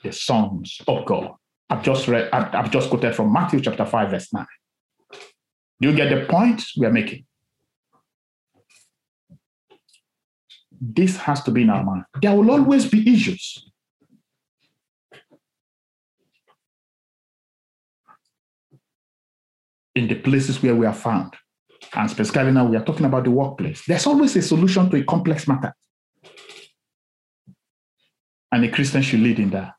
the 0.03 0.13
sons 0.13 0.83
of 0.87 1.07
God. 1.07 1.33
I've 1.71 1.83
just 1.83 2.07
read, 2.09 2.29
I've 2.31 2.55
I've 2.55 2.71
just 2.71 2.91
quoted 2.91 3.15
from 3.15 3.33
Matthew 3.33 3.63
chapter 3.63 3.87
5, 3.87 4.11
verse 4.11 4.31
9. 4.35 4.47
Do 5.81 5.89
you 5.89 5.97
get 5.97 6.11
the 6.11 6.27
point 6.27 6.63
we 6.77 6.85
are 6.85 6.93
making? 6.93 7.25
This 10.79 11.17
has 11.17 11.43
to 11.45 11.51
be 11.51 11.63
in 11.63 11.71
our 11.71 11.83
mind. 11.83 12.05
There 12.21 12.37
will 12.37 12.51
always 12.51 12.85
be 12.85 13.11
issues. 13.11 13.67
In 19.95 20.07
the 20.07 20.17
places 20.17 20.63
where 20.63 20.77
we 20.77 20.85
are 20.85 20.93
found. 20.93 21.35
And 21.97 22.11
specifically 22.11 22.53
now, 22.53 22.67
we 22.67 22.77
are 22.77 22.85
talking 22.85 23.07
about 23.07 23.25
the 23.25 23.31
workplace. 23.31 23.85
There's 23.87 24.07
always 24.07 24.35
a 24.37 24.43
solution 24.43 24.91
to 24.91 24.97
a 24.97 25.05
complex 25.05 25.47
matter. 25.47 25.75
And 28.51 28.65
a 28.65 28.69
Christian 28.69 29.03
should 29.03 29.21
lead 29.21 29.39
in 29.39 29.51
that. 29.51 29.75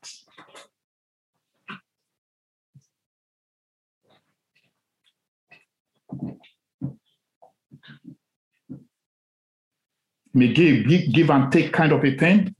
may 10.36 10.52
give, 10.52 10.86
give, 10.86 11.12
give 11.12 11.30
and 11.30 11.50
take 11.50 11.72
kind 11.72 11.92
of 11.92 12.04
a 12.04 12.16
thing, 12.16 12.54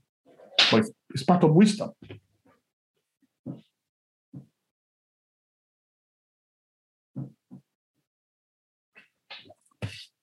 but 0.71 0.79
it's, 0.79 0.91
it's 1.11 1.23
part 1.23 1.43
of 1.43 1.53
wisdom. 1.53 1.91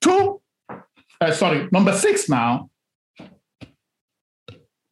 Two, 0.01 0.41
uh, 1.25 1.31
sorry, 1.31 1.67
number 1.71 1.93
six 1.93 2.29
now. 2.29 2.69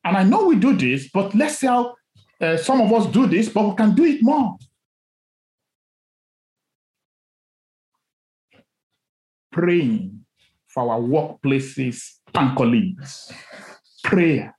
And 0.05 0.17
I 0.17 0.23
know 0.23 0.45
we 0.45 0.55
do 0.55 0.75
this, 0.75 1.09
but 1.13 1.33
let's 1.33 1.59
see 1.59 1.67
how 1.67 1.95
uh, 2.41 2.57
some 2.57 2.81
of 2.81 2.91
us 2.91 3.11
do 3.11 3.27
this, 3.27 3.49
but 3.49 3.69
we 3.69 3.75
can 3.75 3.95
do 3.95 4.03
it 4.03 4.19
more. 4.21 4.57
Praying 9.51 10.25
for 10.67 10.91
our 10.91 10.99
workplaces 10.99 12.17
and 12.33 12.57
colleagues. 12.57 13.31
Prayer. 14.03 14.57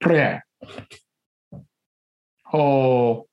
Prayer. 0.00 0.44
Oh, 2.52 3.26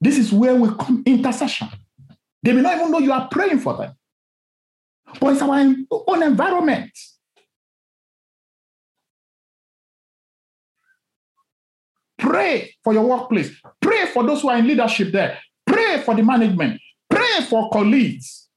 this 0.00 0.18
is 0.18 0.30
where 0.30 0.54
we 0.54 0.68
come 0.68 1.02
intercession. 1.06 1.68
They 2.42 2.52
may 2.52 2.60
not 2.60 2.76
even 2.76 2.92
know 2.92 2.98
you 2.98 3.12
are 3.12 3.28
praying 3.28 3.60
for 3.60 3.76
them. 3.78 3.95
But 5.20 5.34
it's 5.34 5.42
our 5.42 5.74
own 5.90 6.22
environment. 6.22 6.90
Pray 12.18 12.74
for 12.82 12.92
your 12.92 13.04
workplace. 13.04 13.52
Pray 13.80 14.06
for 14.06 14.24
those 14.24 14.42
who 14.42 14.48
are 14.48 14.58
in 14.58 14.66
leadership 14.66 15.12
there. 15.12 15.38
Pray 15.64 16.02
for 16.02 16.14
the 16.14 16.22
management. 16.22 16.80
Pray 17.08 17.40
for 17.48 17.70
colleagues. 17.70 18.48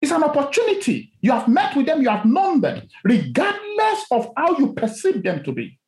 It's 0.00 0.12
an 0.12 0.22
opportunity. 0.22 1.12
You 1.20 1.32
have 1.32 1.48
met 1.48 1.76
with 1.76 1.86
them, 1.86 2.00
you 2.00 2.08
have 2.08 2.24
known 2.24 2.60
them, 2.60 2.88
regardless 3.04 4.04
of 4.10 4.30
how 4.36 4.56
you 4.56 4.72
perceive 4.72 5.22
them 5.22 5.42
to 5.42 5.52
be. 5.52 5.78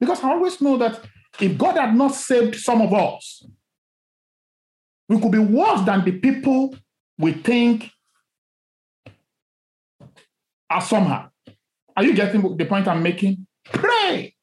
Because 0.00 0.22
I 0.22 0.30
always 0.30 0.60
know 0.60 0.76
that 0.78 1.00
if 1.40 1.56
God 1.56 1.76
had 1.76 1.94
not 1.94 2.14
saved 2.14 2.56
some 2.56 2.82
of 2.82 2.92
us, 2.92 3.46
we 5.08 5.20
could 5.20 5.32
be 5.32 5.38
worse 5.38 5.82
than 5.82 6.04
the 6.04 6.12
people 6.12 6.74
we 7.18 7.32
think 7.32 7.90
are 10.68 10.80
somehow. 10.80 11.28
Are 11.96 12.04
you 12.04 12.14
getting 12.14 12.56
the 12.56 12.64
point 12.64 12.88
I'm 12.88 13.02
making? 13.02 13.46
Pray. 13.64 14.34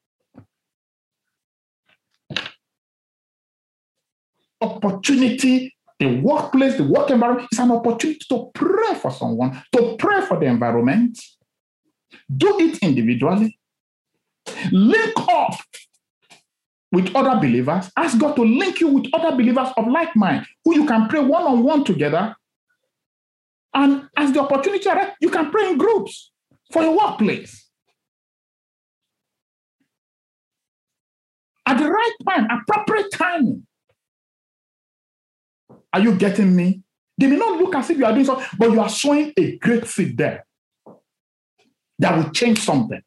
Opportunity, 4.60 5.74
the 5.98 6.20
workplace, 6.20 6.76
the 6.76 6.84
work 6.84 7.10
environment 7.10 7.48
is 7.52 7.58
an 7.58 7.70
opportunity 7.70 8.20
to 8.30 8.50
pray 8.54 8.94
for 8.94 9.10
someone, 9.10 9.62
to 9.72 9.96
pray 9.98 10.22
for 10.22 10.38
the 10.38 10.46
environment. 10.46 11.18
Do 12.34 12.58
it 12.60 12.78
individually. 12.78 13.58
Link 14.72 15.14
up 15.28 15.54
with 16.94 17.14
other 17.14 17.36
believers. 17.40 17.90
Ask 17.96 18.18
God 18.18 18.34
to 18.36 18.42
link 18.42 18.80
you 18.80 18.88
with 18.88 19.06
other 19.12 19.36
believers 19.36 19.68
of 19.76 19.88
like 19.88 20.14
mind 20.16 20.46
who 20.64 20.74
you 20.74 20.86
can 20.86 21.08
pray 21.08 21.20
one 21.20 21.44
on 21.44 21.62
one 21.62 21.84
together. 21.84 22.34
And 23.74 24.08
as 24.16 24.32
the 24.32 24.40
opportunity 24.40 24.88
arises, 24.88 25.14
you 25.20 25.30
can 25.30 25.50
pray 25.50 25.70
in 25.70 25.78
groups 25.78 26.30
for 26.72 26.82
your 26.82 26.96
workplace. 26.96 27.68
At 31.66 31.78
the 31.78 31.90
right 31.90 32.12
time, 32.28 32.46
appropriate 32.50 33.10
timing. 33.12 33.66
Are 35.92 36.00
you 36.00 36.14
getting 36.14 36.54
me? 36.54 36.82
They 37.16 37.26
may 37.26 37.36
not 37.36 37.58
look 37.58 37.74
as 37.74 37.90
if 37.90 37.98
you 37.98 38.04
are 38.04 38.12
doing 38.12 38.24
something, 38.24 38.46
but 38.58 38.72
you 38.72 38.80
are 38.80 38.88
sowing 38.88 39.32
a 39.36 39.56
great 39.58 39.86
seed 39.86 40.16
there 40.18 40.44
that 41.98 42.16
will 42.16 42.30
change 42.32 42.58
something 42.58 43.00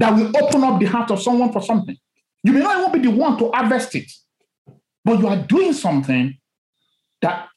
that 0.00 0.16
will 0.16 0.34
open 0.42 0.64
up 0.64 0.80
the 0.80 0.86
heart 0.86 1.10
of 1.10 1.20
someone 1.20 1.52
for 1.52 1.60
something. 1.62 1.96
You 2.42 2.54
may 2.54 2.60
not 2.60 2.88
even 2.88 3.02
be 3.02 3.06
the 3.06 3.14
one 3.14 3.36
to 3.38 3.50
harvest 3.52 3.94
it, 3.94 4.10
but 5.04 5.20
you 5.20 5.28
are 5.28 5.36
doing 5.36 5.74
something 5.74 6.38
that 7.20 7.48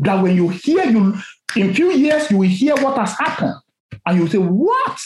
that 0.00 0.22
when 0.22 0.34
you 0.34 0.48
hear 0.48 0.84
you 0.86 1.14
in 1.56 1.74
few 1.74 1.92
years 1.92 2.30
you 2.30 2.38
will 2.38 2.48
hear 2.48 2.74
what 2.76 2.96
has 2.98 3.12
happened 3.18 3.54
and 4.06 4.18
you 4.18 4.26
say 4.28 4.38
what? 4.38 4.98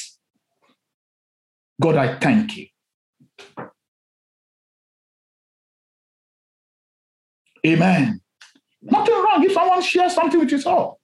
God 1.80 1.96
i 1.96 2.16
thank 2.18 2.56
you. 2.56 2.66
Amen. 7.66 8.20
Nothing 8.82 9.14
wrong 9.14 9.44
if 9.44 9.52
someone 9.52 9.82
shares 9.82 10.14
something 10.14 10.38
with 10.38 10.52
you 10.52 10.62
all 10.66 10.99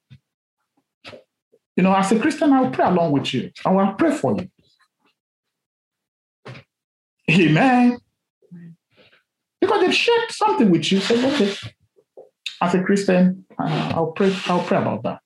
you 1.76 1.82
know, 1.82 1.94
as 1.94 2.10
a 2.10 2.18
Christian, 2.18 2.52
I'll 2.52 2.70
pray 2.70 2.86
along 2.86 3.12
with 3.12 3.34
you. 3.34 3.50
I 3.64 3.70
will 3.70 3.92
pray 3.92 4.10
for 4.10 4.36
you. 4.36 4.48
Amen. 7.30 7.98
Because 9.60 9.80
they've 9.80 9.94
shared 9.94 10.30
something 10.30 10.70
with 10.70 10.90
you. 10.90 11.00
Say, 11.00 11.34
okay, 11.34 11.54
as 12.62 12.74
a 12.74 12.82
Christian, 12.82 13.44
uh, 13.58 13.92
I'll 13.94 14.12
pray. 14.12 14.34
I'll 14.46 14.62
pray 14.62 14.78
about 14.78 15.02
that. 15.02 15.20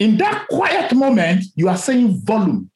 In 0.00 0.16
that 0.16 0.48
quiet 0.48 0.92
moment, 0.92 1.44
you 1.54 1.68
are 1.68 1.76
saying 1.76 2.20
volume. 2.24 2.71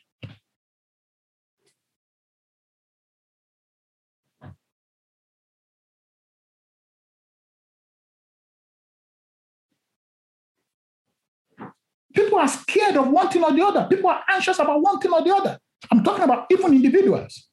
People 12.17 12.39
are 12.39 12.49
scared 12.49 12.97
of 12.97 13.09
one 13.09 13.29
thing 13.29 13.45
or 13.45 13.53
the 13.53 13.63
other. 13.63 13.87
People 13.91 14.09
are 14.09 14.23
anxious 14.29 14.59
about 14.59 14.81
one 14.81 14.99
thing 14.99 15.13
or 15.13 15.23
the 15.23 15.35
other. 15.35 15.59
I'm 15.91 16.03
talking 16.03 16.25
about 16.25 16.47
even 16.51 16.73
individuals, 16.73 17.49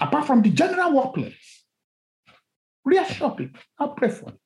apart 0.00 0.26
from 0.26 0.42
the 0.42 0.50
general 0.50 0.92
workplace. 0.92 1.64
Reassure 2.84 3.30
people. 3.30 3.60
I'll 3.78 3.90
pray 3.90 4.10
for 4.10 4.30
you. 4.30 4.38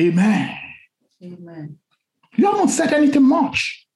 Amen. 0.00 0.56
Amen. 1.22 1.78
You 2.36 2.46
haven't 2.46 2.68
said 2.68 2.92
anything 2.92 3.24
much, 3.24 3.86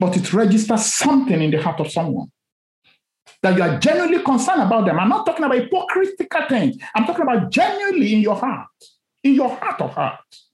but 0.00 0.16
it 0.16 0.32
registers 0.32 0.86
something 0.86 1.40
in 1.40 1.50
the 1.50 1.62
heart 1.62 1.80
of 1.80 1.90
someone 1.92 2.32
that 3.42 3.56
you 3.56 3.62
are 3.62 3.78
genuinely 3.78 4.22
concerned 4.22 4.62
about 4.62 4.86
them. 4.86 4.98
I'm 4.98 5.08
not 5.08 5.24
talking 5.24 5.44
about 5.44 5.58
hypocritical 5.58 6.48
things. 6.48 6.76
I'm 6.94 7.04
talking 7.06 7.22
about 7.22 7.50
genuinely 7.50 8.14
in 8.14 8.20
your 8.20 8.36
heart, 8.36 8.68
in 9.22 9.34
your 9.34 9.50
heart 9.50 9.80
of 9.80 9.92
hearts. 9.92 10.48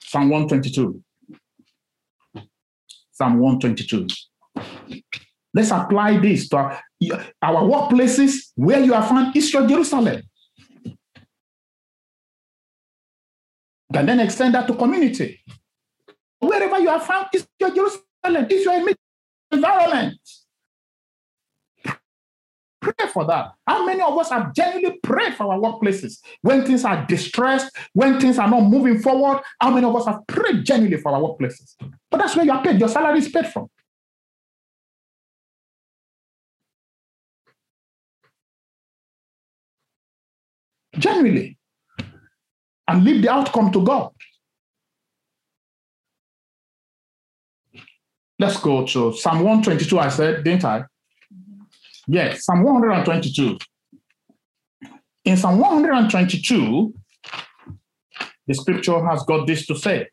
Psalm 0.00 0.30
122. 0.30 1.02
Psalm 3.12 3.38
122. 3.38 4.06
Let's 5.52 5.70
apply 5.70 6.18
this 6.18 6.48
to 6.50 6.56
our, 6.56 6.82
our 7.42 7.62
workplaces 7.62 8.52
where 8.54 8.80
you 8.80 8.94
are 8.94 9.02
found, 9.02 9.36
Israel, 9.36 9.66
Jerusalem. 9.66 10.22
Can 13.92 14.06
then 14.06 14.20
extend 14.20 14.54
that 14.54 14.66
to 14.66 14.74
community. 14.74 15.40
Wherever 16.40 16.78
you 16.78 16.90
are 16.90 17.00
found, 17.00 17.26
Israel, 17.32 17.74
Jerusalem, 17.74 18.46
is 18.50 18.64
your 18.64 18.94
environment. 19.50 20.18
Pray 22.80 23.08
for 23.12 23.24
that. 23.26 23.52
How 23.66 23.84
many 23.84 24.00
of 24.00 24.16
us 24.16 24.30
have 24.30 24.54
genuinely 24.54 24.98
prayed 25.02 25.34
for 25.34 25.52
our 25.52 25.58
workplaces 25.58 26.20
when 26.42 26.64
things 26.64 26.84
are 26.84 27.04
distressed, 27.06 27.74
when 27.92 28.20
things 28.20 28.38
are 28.38 28.48
not 28.48 28.60
moving 28.60 29.00
forward? 29.00 29.42
How 29.60 29.70
many 29.70 29.86
of 29.86 29.96
us 29.96 30.06
have 30.06 30.26
prayed 30.26 30.64
genuinely 30.64 31.00
for 31.00 31.12
our 31.12 31.20
workplaces? 31.20 31.74
But 32.10 32.18
that's 32.18 32.36
where 32.36 32.44
you 32.44 32.52
are 32.52 32.62
paid. 32.62 32.78
Your 32.78 32.88
salary 32.88 33.18
is 33.18 33.28
paid 33.28 33.46
from. 33.48 33.68
Genuinely. 40.96 41.57
And 42.88 43.04
leave 43.04 43.20
the 43.22 43.28
outcome 43.28 43.70
to 43.72 43.84
God. 43.84 44.10
Let's 48.38 48.58
go 48.58 48.86
to 48.86 49.12
Psalm 49.12 49.38
122, 49.38 49.98
I 49.98 50.08
said, 50.08 50.44
didn't 50.44 50.64
I? 50.64 50.78
Mm-hmm. 50.80 51.64
Yes, 52.06 52.44
Psalm 52.44 52.62
122. 52.62 53.58
In 55.24 55.36
Psalm 55.36 55.58
122, 55.58 56.94
the 58.46 58.54
scripture 58.54 59.04
has 59.04 59.22
got 59.24 59.46
this 59.46 59.66
to 59.66 59.76
say. 59.76 60.08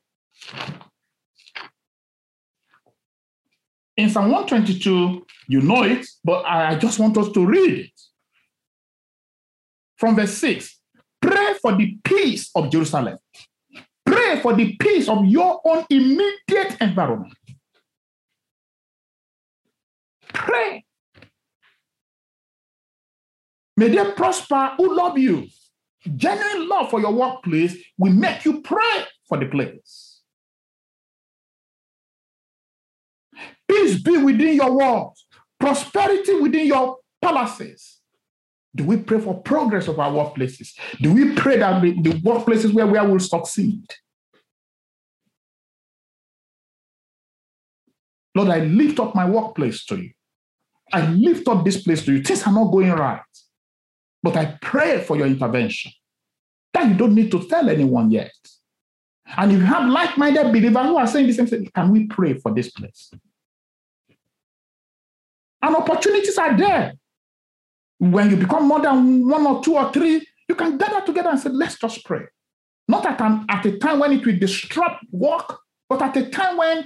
In 3.95 4.09
Psalm 4.09 4.31
122, 4.31 5.25
you 5.47 5.61
know 5.61 5.83
it, 5.83 6.05
but 6.23 6.43
I 6.45 6.75
just 6.75 6.99
want 6.99 7.17
us 7.17 7.31
to 7.31 7.45
read 7.45 7.85
it. 7.85 7.91
From 9.97 10.17
verse 10.17 10.33
6 10.33 10.77
Pray 11.25 11.53
for 11.61 11.75
the 11.75 11.97
peace 12.03 12.51
of 12.53 12.69
Jerusalem. 12.69 13.17
Pray 14.05 14.39
for 14.41 14.53
the 14.53 14.75
peace 14.77 15.09
of 15.09 15.25
your 15.25 15.59
own 15.65 15.85
immediate 15.89 16.77
environment. 16.79 17.33
Pray 20.33 20.85
May 23.77 23.89
they 23.89 24.11
prosper 24.11 24.73
who 24.77 24.95
love 24.95 25.17
you. 25.17 25.47
Genuine 26.15 26.69
love 26.69 26.89
for 26.89 27.01
your 27.01 27.11
workplace 27.11 27.75
will 27.97 28.13
make 28.13 28.45
you 28.45 28.61
pray 28.61 29.05
for 29.27 29.37
the 29.37 29.47
place. 29.47 30.21
Peace 33.67 34.01
be 34.01 34.17
within 34.17 34.55
your 34.55 34.71
walls, 34.71 35.25
prosperity 35.59 36.35
within 36.35 36.67
your 36.67 36.97
palaces. 37.21 38.01
Do 38.75 38.83
we 38.83 38.97
pray 38.97 39.19
for 39.19 39.39
progress 39.41 39.87
of 39.87 39.99
our 39.99 40.11
workplaces? 40.11 40.73
Do 40.99 41.13
we 41.13 41.33
pray 41.33 41.57
that 41.57 41.81
the, 41.81 41.91
the 42.01 42.09
workplaces 42.19 42.73
where 42.73 42.85
we 42.85 42.99
will 42.99 43.19
succeed? 43.19 43.85
Lord, 48.35 48.49
I 48.49 48.59
lift 48.59 48.99
up 48.99 49.15
my 49.15 49.27
workplace 49.27 49.85
to 49.85 49.95
you. 49.95 50.11
I 50.91 51.07
lift 51.07 51.47
up 51.47 51.63
this 51.63 51.81
place 51.81 52.03
to 52.03 52.13
you. 52.13 52.21
Things 52.21 52.45
are 52.45 52.53
not 52.53 52.71
going 52.71 52.91
right. 52.91 53.21
But 54.21 54.35
I 54.35 54.57
pray 54.61 55.01
for 55.01 55.15
your 55.15 55.27
intervention. 55.27 55.93
That 56.73 56.89
you 56.89 56.95
don't 56.95 57.15
need 57.15 57.31
to 57.31 57.47
tell 57.47 57.69
anyone 57.69 58.11
yet. 58.11 58.33
And 59.37 59.53
if 59.53 59.59
you 59.59 59.65
have 59.65 59.89
like 59.89 60.17
minded 60.17 60.51
believers 60.51 60.85
who 60.85 60.97
are 60.97 61.07
saying 61.07 61.27
the 61.27 61.33
same 61.33 61.47
thing, 61.47 61.71
can 61.73 61.91
we 61.91 62.07
pray 62.07 62.33
for 62.33 62.53
this 62.53 62.69
place? 62.69 63.11
And 65.61 65.75
opportunities 65.75 66.37
are 66.37 66.55
there. 66.55 66.93
When 67.97 68.29
you 68.29 68.37
become 68.37 68.67
more 68.67 68.81
than 68.81 69.27
one 69.27 69.45
or 69.47 69.63
two 69.63 69.75
or 69.75 69.91
three, 69.91 70.25
you 70.47 70.55
can 70.55 70.77
gather 70.77 71.05
together 71.05 71.29
and 71.29 71.39
say, 71.39 71.49
let's 71.49 71.77
just 71.79 72.03
pray. 72.05 72.25
Not 72.87 73.05
at, 73.05 73.19
an, 73.21 73.45
at 73.49 73.65
a 73.65 73.77
time 73.77 73.99
when 73.99 74.11
it 74.11 74.25
will 74.25 74.37
disrupt 74.37 75.05
work, 75.11 75.59
but 75.89 76.01
at 76.01 76.15
a 76.17 76.29
time 76.29 76.57
when 76.57 76.85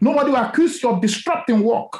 nobody 0.00 0.30
will 0.30 0.36
accuse 0.36 0.82
you 0.82 0.90
of 0.90 1.00
disrupting 1.00 1.62
work. 1.62 1.98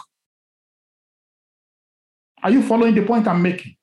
Are 2.43 2.51
you 2.51 2.63
following 2.63 2.95
the 2.95 3.03
point 3.03 3.27
I'm 3.27 3.43
making? 3.43 3.75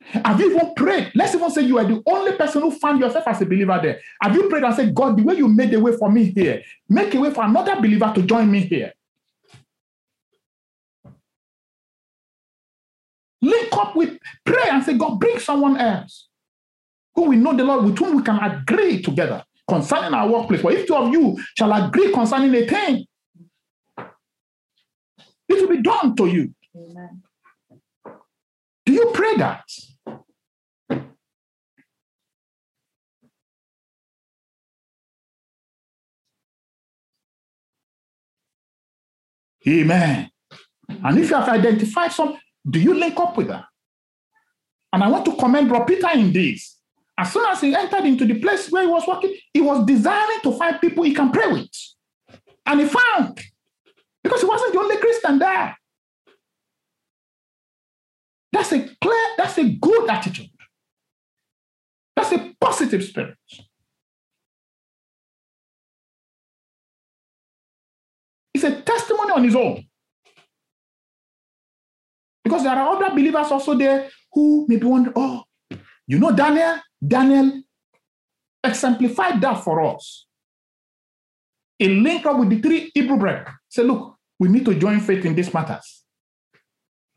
Have 0.00 0.40
you 0.40 0.54
even 0.54 0.72
prayed? 0.74 1.12
Let's 1.14 1.34
even 1.34 1.50
say 1.50 1.62
you 1.62 1.78
are 1.78 1.84
the 1.84 2.02
only 2.06 2.32
person 2.32 2.62
who 2.62 2.70
found 2.70 3.00
yourself 3.00 3.28
as 3.28 3.42
a 3.42 3.44
believer 3.44 3.78
there. 3.82 4.00
Have 4.22 4.34
you 4.34 4.48
prayed 4.48 4.64
and 4.64 4.74
said, 4.74 4.94
God, 4.94 5.18
the 5.18 5.22
way 5.22 5.34
you 5.34 5.48
made 5.48 5.74
a 5.74 5.80
way 5.80 5.92
for 5.96 6.10
me 6.10 6.24
here, 6.24 6.62
make 6.88 7.14
a 7.14 7.20
way 7.20 7.30
for 7.30 7.44
another 7.44 7.76
believer 7.76 8.10
to 8.14 8.22
join 8.22 8.50
me 8.50 8.60
here? 8.60 8.94
Link 13.48 13.72
up 13.72 13.96
with 13.96 14.18
pray 14.44 14.68
and 14.70 14.84
say, 14.84 14.94
God, 14.94 15.18
bring 15.18 15.38
someone 15.38 15.78
else 15.78 16.28
who 17.14 17.22
we 17.30 17.36
know 17.36 17.56
the 17.56 17.64
Lord, 17.64 17.84
with 17.84 17.98
whom 17.98 18.16
we 18.16 18.22
can 18.22 18.38
agree 18.38 19.02
together 19.02 19.42
concerning 19.68 20.14
our 20.14 20.28
workplace. 20.28 20.60
For 20.60 20.72
if 20.72 20.86
two 20.86 20.94
of 20.94 21.12
you 21.12 21.38
shall 21.56 21.72
agree 21.72 22.12
concerning 22.12 22.54
a 22.54 22.66
thing, 22.66 23.06
it 25.48 25.54
will 25.60 25.68
be 25.68 25.82
done 25.82 26.14
to 26.16 26.26
you. 26.26 26.54
Amen. 26.76 27.22
Do 28.84 28.92
you 28.92 29.10
pray 29.14 29.36
that? 29.36 29.64
Amen. 39.66 40.30
And 40.88 41.18
if 41.18 41.30
you 41.30 41.36
have 41.36 41.48
identified 41.48 42.12
some, 42.12 42.38
do 42.68 42.80
you 42.80 42.94
link 42.94 43.18
up 43.18 43.36
with 43.36 43.48
her? 43.48 43.64
And 44.92 45.02
I 45.02 45.08
want 45.08 45.24
to 45.26 45.36
commend 45.36 45.68
Bro 45.68 45.84
Peter 45.84 46.08
in 46.14 46.32
this. 46.32 46.78
As 47.18 47.32
soon 47.32 47.46
as 47.48 47.60
he 47.60 47.74
entered 47.74 48.04
into 48.04 48.24
the 48.24 48.38
place 48.38 48.70
where 48.70 48.82
he 48.82 48.88
was 48.88 49.06
working, 49.06 49.34
he 49.52 49.60
was 49.60 49.84
desiring 49.84 50.40
to 50.42 50.52
find 50.52 50.80
people 50.80 51.04
he 51.04 51.12
can 51.12 51.30
pray 51.30 51.52
with. 51.52 51.68
And 52.64 52.80
he 52.80 52.86
found, 52.86 53.40
because 54.22 54.40
he 54.40 54.46
wasn't 54.46 54.72
the 54.72 54.78
only 54.78 54.96
Christian 54.98 55.38
there. 55.38 55.76
That's 58.52 58.72
a 58.72 58.88
clear, 59.00 59.26
that's 59.36 59.58
a 59.58 59.64
good 59.64 60.08
attitude. 60.08 60.50
That's 62.14 62.32
a 62.32 62.54
positive 62.60 63.04
spirit. 63.04 63.36
It's 68.54 68.64
a 68.64 68.80
testimony 68.82 69.32
on 69.32 69.44
his 69.44 69.56
own. 69.56 69.87
Because 72.48 72.62
there 72.62 72.72
are 72.72 72.96
other 72.96 73.10
believers 73.10 73.50
also 73.50 73.74
there 73.74 74.08
who 74.32 74.64
maybe 74.66 74.86
wonder, 74.86 75.12
oh, 75.14 75.42
you 76.06 76.18
know 76.18 76.32
Daniel? 76.32 76.78
Daniel 77.06 77.60
exemplified 78.64 79.38
that 79.42 79.62
for 79.62 79.82
us. 79.84 80.26
He 81.78 81.88
linked 81.88 82.24
up 82.24 82.38
with 82.38 82.48
the 82.48 82.58
three 82.60 82.90
Hebrew 82.94 83.18
brethren. 83.18 83.52
Say, 83.68 83.82
look, 83.82 84.16
we 84.38 84.48
need 84.48 84.64
to 84.64 84.74
join 84.74 84.98
faith 85.00 85.26
in 85.26 85.34
these 85.34 85.52
matters. 85.52 86.04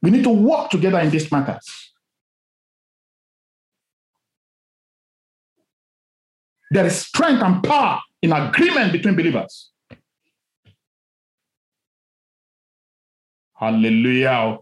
We 0.02 0.12
need 0.12 0.24
to 0.26 0.30
work 0.32 0.70
together 0.70 1.00
in 1.00 1.10
these 1.10 1.32
matters. 1.32 1.94
There 6.72 6.86
is 6.86 7.06
strength 7.06 7.42
and 7.42 7.64
power 7.64 8.02
in 8.22 8.34
agreement 8.34 8.92
between 8.92 9.16
believers. 9.16 9.72
Hallelujah. 13.56 14.58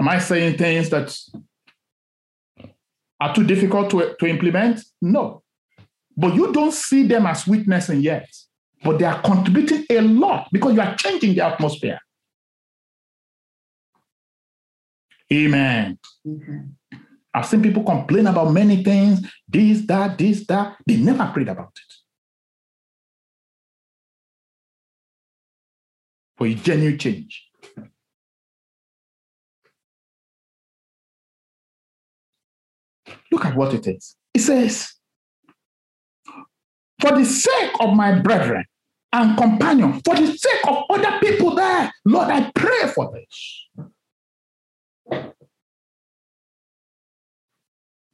Am 0.00 0.08
I 0.08 0.18
saying 0.18 0.56
things 0.56 0.88
that 0.90 1.16
are 3.20 3.34
too 3.34 3.44
difficult 3.44 3.90
to, 3.90 4.16
to 4.18 4.26
implement? 4.26 4.80
No. 5.00 5.42
But 6.16 6.34
you 6.34 6.52
don't 6.52 6.72
see 6.72 7.06
them 7.06 7.26
as 7.26 7.46
witnessing 7.46 8.00
yet. 8.00 8.28
But 8.82 8.98
they 8.98 9.04
are 9.04 9.20
contributing 9.20 9.84
a 9.90 10.00
lot 10.00 10.48
because 10.50 10.74
you 10.74 10.80
are 10.80 10.94
changing 10.96 11.34
the 11.34 11.44
atmosphere. 11.44 12.00
Amen. 15.32 15.98
Mm-hmm. 16.26 16.96
I've 17.32 17.46
seen 17.46 17.62
people 17.62 17.84
complain 17.84 18.26
about 18.26 18.50
many 18.52 18.82
things, 18.82 19.20
this, 19.46 19.82
that, 19.82 20.18
this, 20.18 20.44
that. 20.46 20.76
They 20.86 20.96
never 20.96 21.30
prayed 21.32 21.48
about 21.48 21.68
it. 21.68 22.00
for 26.40 26.46
a 26.46 26.54
genuine 26.54 26.96
change. 26.96 27.50
Look 33.30 33.44
at 33.44 33.56
what 33.56 33.74
it 33.74 33.86
is. 33.86 34.16
It 34.34 34.40
says, 34.40 34.92
For 37.00 37.12
the 37.12 37.24
sake 37.24 37.72
of 37.80 37.94
my 37.94 38.18
brethren 38.18 38.64
and 39.12 39.36
companion, 39.36 40.00
for 40.04 40.14
the 40.14 40.26
sake 40.26 40.60
of 40.68 40.84
other 40.90 41.18
people 41.20 41.54
there, 41.54 41.92
Lord, 42.04 42.28
I 42.28 42.50
pray 42.54 42.88
for 42.94 43.12
this. 43.12 43.68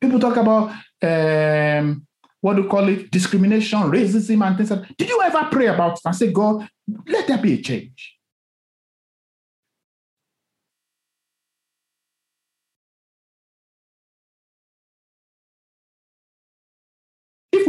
People 0.00 0.20
talk 0.20 0.36
about 0.36 0.72
um, 1.02 2.06
what 2.40 2.54
do 2.56 2.62
you 2.62 2.68
call 2.68 2.88
it? 2.88 3.10
Discrimination, 3.10 3.80
racism, 3.80 4.46
and 4.46 4.56
things 4.56 4.70
like 4.70 4.86
that. 4.86 4.96
Did 4.96 5.08
you 5.08 5.20
ever 5.22 5.48
pray 5.50 5.66
about 5.66 5.94
it 5.94 6.00
and 6.04 6.14
say, 6.14 6.30
God, 6.32 6.68
let 7.08 7.26
there 7.26 7.38
be 7.38 7.54
a 7.54 7.62
change? 7.62 8.15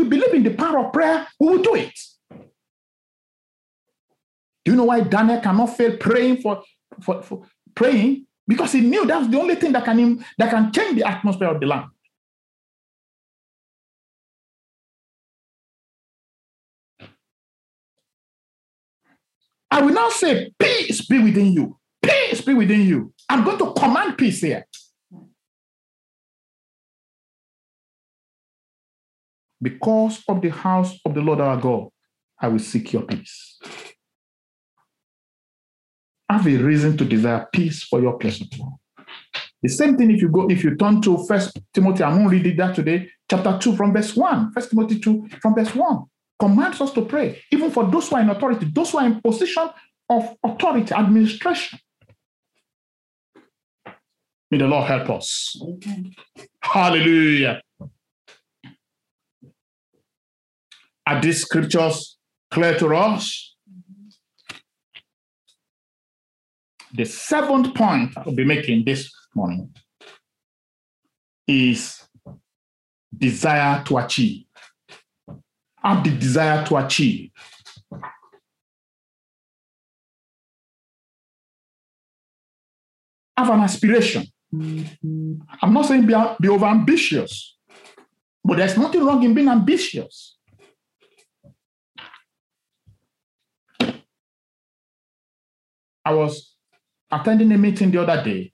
Believe 0.08 0.34
in 0.34 0.44
the 0.44 0.54
power 0.54 0.80
of 0.80 0.94
prayer, 0.94 1.28
we 1.40 1.48
will 1.48 1.62
do 1.62 1.76
it. 1.76 1.98
Do 4.66 4.72
you 4.72 4.76
know 4.76 4.86
why 4.86 5.02
Daniel 5.02 5.40
cannot 5.40 5.78
fail 5.78 5.96
praying 5.98 6.42
for, 6.42 6.64
for, 7.02 7.22
for 7.22 7.44
praying? 7.74 8.26
Because 8.48 8.74
he 8.74 8.82
knew 8.82 9.06
that's 9.06 9.28
the 9.28 9.40
only 9.40 9.56
thing 9.56 9.72
that 9.74 9.86
can 9.86 10.26
that 10.38 10.50
can 10.50 10.72
change 10.72 10.98
the 10.98 11.08
atmosphere 11.08 11.50
of 11.50 11.60
the 11.60 11.68
land. 11.68 11.90
I 19.70 19.82
will 19.82 19.94
now 19.94 20.10
say, 20.10 20.52
Peace 20.58 21.06
be 21.06 21.20
within 21.20 21.54
you. 21.54 21.78
Peace 22.02 22.42
be 22.42 22.54
within 22.54 22.82
you. 22.82 23.14
I'm 23.30 23.44
going 23.44 23.58
to 23.60 23.74
command 23.74 24.18
peace 24.18 24.42
here. 24.42 24.66
Because 29.62 30.24
of 30.28 30.42
the 30.42 30.50
house 30.50 31.00
of 31.06 31.14
the 31.14 31.22
Lord 31.22 31.42
our 31.42 31.58
God, 31.58 31.90
I 32.40 32.48
will 32.48 32.60
seek 32.60 32.94
your 32.94 33.04
peace. 33.04 33.60
Have 36.30 36.46
a 36.48 36.58
reason 36.58 36.98
to 36.98 37.06
desire 37.06 37.48
peace 37.52 37.84
for 37.84 38.02
your 38.02 38.18
of 38.42 38.60
work. 38.60 38.74
The 39.62 39.70
same 39.70 39.98
thing 39.98 40.12
if 40.12 40.22
you 40.22 40.30
go, 40.30 40.48
if 40.50 40.64
you 40.64 40.76
turn 40.76 41.02
to 41.02 41.26
First 41.26 41.60
Timothy, 41.74 42.04
I'm 42.04 42.18
to 42.30 42.44
read 42.44 42.58
that 42.58 42.76
today, 42.76 43.10
chapter 43.30 43.58
2 43.60 43.76
from 43.76 43.94
verse 43.94 44.16
1. 44.16 44.52
First 44.52 44.70
Timothy 44.70 45.00
2 45.00 45.30
from 45.42 45.56
verse 45.56 45.74
1 45.74 46.06
commands 46.40 46.80
us 46.80 46.92
to 46.94 47.04
pray, 47.04 47.42
even 47.52 47.72
for 47.72 47.90
those 47.90 48.10
who 48.10 48.18
are 48.18 48.22
in 48.22 48.30
authority, 48.30 48.68
those 48.72 48.92
who 48.92 49.00
are 49.00 49.06
in 49.08 49.20
position 49.22 49.68
of 50.10 50.36
authority, 50.44 50.94
administration. 50.94 51.80
May 54.52 54.60
the 54.60 54.68
Lord 54.68 54.88
help 54.88 55.10
us. 55.10 55.60
Amen. 55.62 56.14
Hallelujah. 56.62 57.62
Are 61.08 61.22
these 61.22 61.44
scriptures 61.44 62.18
clear 62.52 62.78
to 62.80 62.94
us? 62.94 63.56
The 66.94 67.06
seventh 67.06 67.74
point 67.74 68.12
I'll 68.18 68.36
be 68.36 68.44
making 68.44 68.84
this 68.84 69.10
morning 69.34 69.74
is 71.48 72.04
desire 73.18 73.86
to 73.86 74.00
achieve. 74.00 74.48
Have 75.82 76.04
the 76.04 76.12
desire 76.12 76.66
to 76.66 76.76
achieve. 76.76 77.32
Have 83.38 83.50
an 83.50 83.62
aspiration. 83.62 84.26
I'm 84.52 85.74
not 85.74 85.86
saying 85.86 86.06
be, 86.06 86.16
be 86.42 86.50
over 86.50 86.66
ambitious, 86.66 87.56
but 88.44 88.58
there's 88.58 88.76
nothing 88.76 89.06
wrong 89.06 89.24
in 89.24 89.34
being 89.34 89.48
ambitious. 89.48 90.37
I 96.08 96.14
was 96.14 96.56
attending 97.12 97.52
a 97.52 97.58
meeting 97.58 97.92
the 97.92 98.02
other 98.02 98.24
day, 98.24 98.54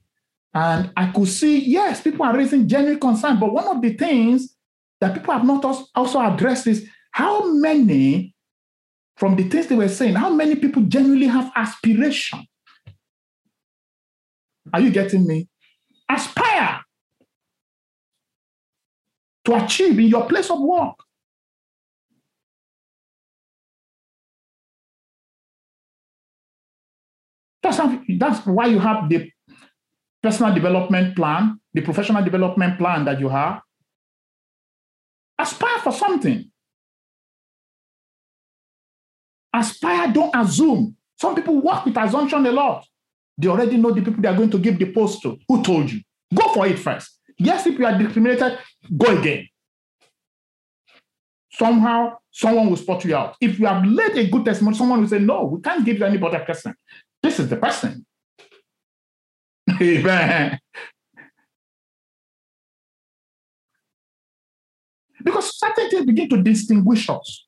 and 0.56 0.92
I 0.98 1.12
could 1.12 1.28
see, 1.28 1.60
yes, 1.60 2.02
people 2.02 2.26
are 2.26 2.36
raising 2.36 2.68
genuine 2.68 3.00
concern, 3.00 3.40
but 3.40 3.54
one 3.54 3.68
of 3.68 3.80
the 3.80 3.94
things 3.94 4.56
that 5.00 5.14
people 5.14 5.34
have 5.34 5.46
not 5.46 5.64
also 5.94 6.20
addressed 6.20 6.66
is 6.66 6.88
how 7.12 7.54
many, 7.54 8.34
from 9.18 9.36
the 9.36 9.44
things 9.44 9.68
they 9.68 9.76
were 9.76 9.88
saying, 9.88 10.16
how 10.16 10.32
many 10.32 10.56
people 10.56 10.82
genuinely 10.84 11.28
have 11.28 11.52
aspiration? 11.56 12.44
Are 14.74 14.82
you 14.82 14.90
getting 14.90 15.28
me? 15.28 15.48
Aspire 16.10 16.82
to 19.46 19.64
achieve 19.64 20.00
in 20.00 20.08
your 20.08 20.26
place 20.26 20.50
of 20.50 20.60
work. 20.60 21.03
That's, 27.64 27.78
how, 27.78 28.00
that's 28.20 28.46
why 28.46 28.68
you 28.68 28.80
have 28.80 29.10
the 29.10 29.32
personal 30.22 30.54
development 30.54 31.16
plan, 31.16 31.60
the 31.74 31.82
professional 31.82 32.24
development 32.24 32.78
plan 32.78 33.06
that 33.06 33.20
you 33.20 33.30
have. 33.30 33.62
Aspire 35.40 35.80
for 35.80 35.94
something. 35.94 36.52
Aspire, 39.54 40.12
don't 40.12 40.36
assume. 40.36 40.96
Some 41.20 41.36
people 41.36 41.62
work 41.62 41.86
with 41.86 41.98
assumption 41.98 42.46
a 42.46 42.52
lot. 42.52 42.86
They 43.38 43.48
already 43.48 43.78
know 43.78 43.92
the 43.92 44.02
people 44.02 44.22
they 44.22 44.28
are 44.28 44.36
going 44.36 44.52
to 44.52 44.60
give 44.60 44.78
the 44.78 44.92
post 44.92 45.22
to. 45.22 45.38
Who 45.48 45.64
told 45.64 45.92
you? 45.92 46.02
Go 46.34 46.54
for 46.54 46.68
it 46.68 46.78
first. 46.78 47.20
Yes, 47.38 47.66
if 47.66 47.80
you 47.80 47.86
are 47.86 47.98
discriminated, 47.98 48.60
go 48.96 49.18
again. 49.18 49.48
Somehow, 51.52 52.18
someone 52.32 52.70
will 52.70 52.78
spot 52.78 53.06
you 53.06 53.16
out. 53.16 53.36
If 53.40 53.60
you 53.60 53.68
have 53.68 53.86
laid 53.86 54.18
a 54.18 54.28
good 54.30 54.46
testimony, 54.46 54.76
someone 54.76 55.02
will 55.02 55.08
say, 55.08 55.20
No, 55.20 55.46
we 55.46 55.62
can't 55.62 55.86
give 55.86 55.98
you 56.00 56.06
any 56.06 56.18
better 56.18 56.40
person. 56.40 56.74
This 57.24 57.40
is 57.40 57.50
depressing. 57.50 58.06
Amen. 59.82 60.60
Because 65.24 65.58
certain 65.58 65.90
things 65.90 66.06
begin 66.06 66.28
to 66.30 66.44
distinguish 66.44 67.10
us. 67.10 67.46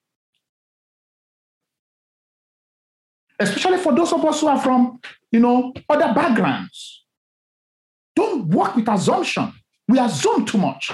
Especially 3.37 3.77
for 3.77 3.93
those 3.93 4.13
of 4.13 4.23
us 4.23 4.39
who 4.39 4.47
are 4.47 4.61
from, 4.61 4.97
you 5.29 5.41
know, 5.41 5.73
other 5.89 6.13
backgrounds. 6.13 7.03
Don't 8.15 8.47
work 8.47 8.77
with 8.77 8.87
assumption. 8.87 9.51
We 9.89 9.99
assume 9.99 10.45
too 10.45 10.57
much. 10.57 10.89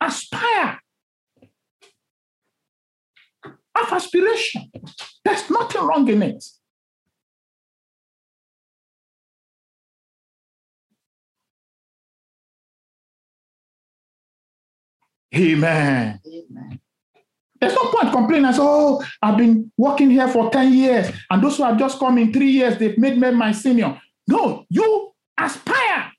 Aspire. 0.00 0.81
Have 3.76 3.92
aspiration. 3.92 4.70
There's 5.24 5.48
nothing 5.50 5.82
wrong 5.82 6.08
in 6.08 6.22
it. 6.22 6.44
Amen. 15.34 16.20
Amen. 16.26 16.80
There's 17.60 17.74
no 17.74 17.84
point 17.92 18.12
complaining 18.12 18.52
say, 18.52 18.58
oh, 18.60 19.02
I've 19.22 19.38
been 19.38 19.70
working 19.78 20.10
here 20.10 20.26
for 20.28 20.50
10 20.50 20.72
years, 20.72 21.10
and 21.30 21.42
those 21.42 21.56
who 21.56 21.62
have 21.62 21.78
just 21.78 21.98
come 21.98 22.18
in 22.18 22.32
three 22.32 22.50
years, 22.50 22.76
they've 22.76 22.98
made 22.98 23.16
me 23.16 23.30
my 23.30 23.52
senior. 23.52 24.00
No, 24.26 24.66
you 24.68 25.12
aspire. 25.38 26.12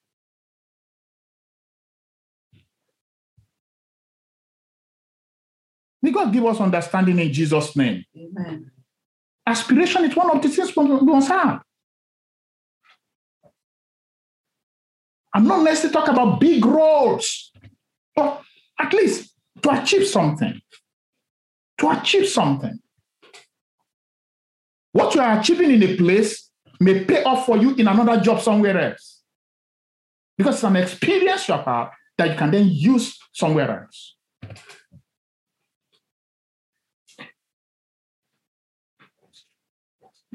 May 6.04 6.12
God 6.12 6.34
give 6.34 6.46
us 6.46 6.60
understanding 6.60 7.18
in 7.18 7.32
Jesus' 7.32 7.78
name. 7.78 8.04
Amen. 8.16 8.70
Aspiration 9.48 10.04
is 10.04 10.16
one 10.16 10.36
of 10.36 10.42
the 10.42 10.50
things 10.50 10.76
we 10.76 10.84
must 10.86 11.30
have. 11.30 11.62
I'm 15.34 15.48
not 15.48 15.64
necessarily 15.64 15.94
talking 15.94 16.14
about 16.14 16.42
big 16.42 16.64
roles, 16.64 17.52
but 18.14 18.42
at 18.78 18.94
least 18.94 19.34
to 19.62 19.82
achieve 19.82 20.06
something. 20.06 20.62
To 21.78 21.90
achieve 21.90 22.28
something. 22.28 22.80
What 24.92 25.16
you 25.16 25.22
are 25.22 25.40
achieving 25.40 25.72
in 25.72 25.84
a 25.84 25.96
place 25.96 26.52
may 26.82 27.06
pay 27.06 27.24
off 27.24 27.46
for 27.46 27.58
you 27.58 27.76
in 27.76 27.88
another 27.88 28.20
job 28.20 28.42
somewhere 28.42 28.78
else. 28.78 29.22
Because 30.38 30.56
it's 30.56 30.64
an 30.64 30.76
experience 30.76 31.48
you 31.48 31.56
have 31.56 31.92
that 32.18 32.30
you 32.30 32.36
can 32.36 32.52
then 32.52 32.68
use 32.68 33.18
somewhere 33.32 33.84
else. 33.84 34.18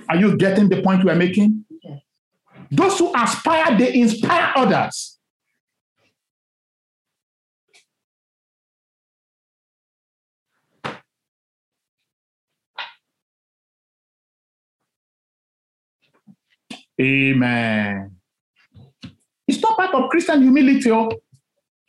Are 0.08 0.16
you 0.16 0.36
getting 0.36 0.68
the 0.68 0.82
point 0.82 1.04
we 1.04 1.10
are 1.10 1.16
making? 1.16 1.64
Yes. 1.82 2.00
Those 2.70 2.98
who 2.98 3.12
aspire, 3.14 3.76
they 3.76 3.94
inspire 4.00 4.52
others. 4.56 5.18
Amen. 17.00 18.16
It's 19.46 19.62
not 19.62 19.76
part 19.76 19.94
of 19.94 20.10
Christian 20.10 20.42
humility. 20.42 20.90
Oh. 20.90 21.10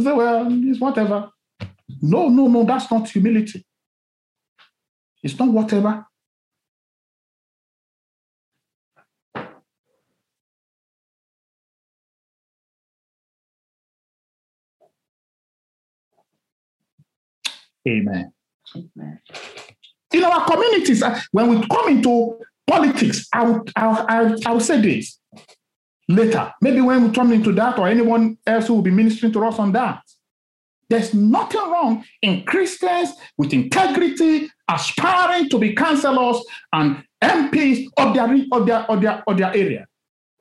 say, 0.00 0.12
well, 0.12 0.46
it's 0.50 0.80
whatever. 0.80 1.30
No, 2.00 2.28
no, 2.28 2.46
no, 2.46 2.64
that's 2.64 2.90
not 2.90 3.08
humility. 3.08 3.64
It's 5.28 5.38
not 5.38 5.50
whatever. 5.50 6.06
Amen. 17.86 18.32
Amen. 18.74 19.20
In 20.14 20.24
our 20.24 20.46
communities, 20.46 21.02
uh, 21.02 21.20
when 21.32 21.48
we 21.50 21.66
come 21.68 21.88
into 21.90 22.40
politics, 22.66 23.28
I 23.34 23.42
would, 23.44 23.70
I, 23.76 23.86
would- 23.88 24.06
I, 24.10 24.22
would- 24.22 24.46
I 24.46 24.52
would 24.52 24.62
say 24.62 24.80
this 24.80 25.18
later. 26.08 26.52
Maybe 26.62 26.80
when 26.80 27.04
we 27.06 27.14
come 27.14 27.32
into 27.32 27.52
that, 27.52 27.78
or 27.78 27.86
anyone 27.86 28.38
else 28.46 28.66
who 28.68 28.74
will 28.76 28.82
be 28.82 28.90
ministering 28.90 29.32
to 29.34 29.44
us 29.44 29.58
on 29.58 29.72
that. 29.72 30.00
There's 30.88 31.12
nothing 31.12 31.60
wrong 31.60 32.02
in 32.22 32.44
Christians 32.44 33.10
with 33.36 33.52
integrity 33.52 34.50
aspiring 34.68 35.48
to 35.50 35.58
be 35.58 35.74
councillors 35.74 36.42
and 36.72 37.02
MPs 37.22 37.86
of 37.96 38.14
their, 38.14 38.24
of 38.52 38.66
their, 38.66 38.78
of 38.90 39.00
their, 39.00 39.22
of 39.26 39.38
their 39.38 39.56
area. 39.56 39.86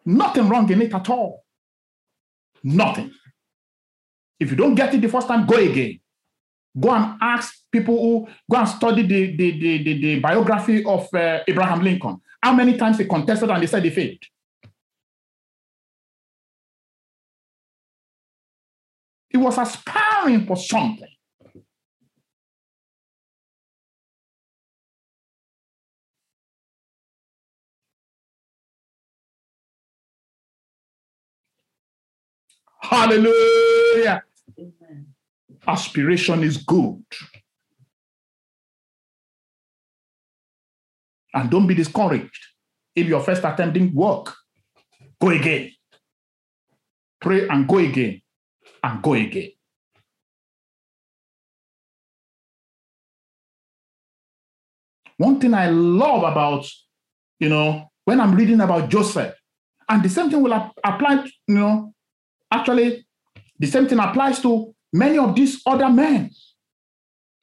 Nothing 0.06 0.50
wrong 0.50 0.72
in 0.72 0.82
it 0.82 0.94
at 0.94 1.10
all. 1.10 1.44
Nothing. 2.64 3.12
If 4.40 4.52
you 4.52 4.58
don't 4.58 4.76
get 4.76 4.94
it 4.94 5.02
the 5.02 5.10
first 5.10 5.28
time, 5.28 5.46
go 5.46 5.56
again. 5.56 6.00
Go 6.80 6.92
and 6.92 7.18
ask 7.22 7.56
people 7.72 8.00
who 8.00 8.28
go 8.50 8.58
and 8.58 8.68
study 8.68 9.02
the, 9.02 9.36
the, 9.36 9.52
the, 9.60 9.84
the, 9.84 10.02
the 10.02 10.20
biography 10.20 10.86
of 10.86 11.08
uh, 11.14 11.40
Abraham 11.48 11.82
Lincoln. 11.82 12.22
How 12.42 12.54
many 12.54 12.78
times 12.78 13.00
he 13.00 13.06
contested 13.06 13.50
and 13.50 13.62
they 13.62 13.68
said 13.68 13.84
he 13.84 13.90
failed? 13.90 14.24
He 19.30 19.38
was 19.38 19.58
aspiring 19.58 20.46
for 20.46 20.56
something. 20.56 21.08
Hallelujah. 32.90 34.24
Amen. 34.58 35.08
Aspiration 35.68 36.44
is 36.44 36.58
good. 36.58 37.04
And 41.34 41.50
don't 41.50 41.68
be 41.68 41.76
discouraged. 41.76 42.46
If 42.96 43.08
your 43.08 43.20
first 43.22 43.44
attempt 43.44 43.74
didn't 43.74 43.94
work, 43.94 44.34
go 45.22 45.30
again. 45.30 45.72
Pray 47.20 47.48
and 47.48 47.68
go 47.68 47.80
again. 47.80 48.22
And 48.82 49.02
go 49.04 49.14
again. 49.14 49.52
One 55.18 55.40
thing 55.42 55.54
I 55.54 55.70
love 55.70 56.24
about, 56.24 56.66
you 57.40 57.50
know, 57.50 57.92
when 58.06 58.22
I'm 58.22 58.34
reading 58.36 58.62
about 58.62 58.90
Joseph, 58.90 59.34
and 59.90 60.04
the 60.04 60.10
same 60.10 60.30
thing 60.30 60.42
will 60.42 60.54
ap- 60.54 60.74
apply, 60.84 61.26
you 61.48 61.56
know, 61.56 61.94
actually, 62.52 63.06
the 63.60 63.68
same 63.68 63.88
thing 63.88 64.00
applies 64.00 64.42
to 64.42 64.74
many 64.94 65.18
of 65.18 65.36
these 65.36 65.62
other 65.66 65.90
men 65.90 66.32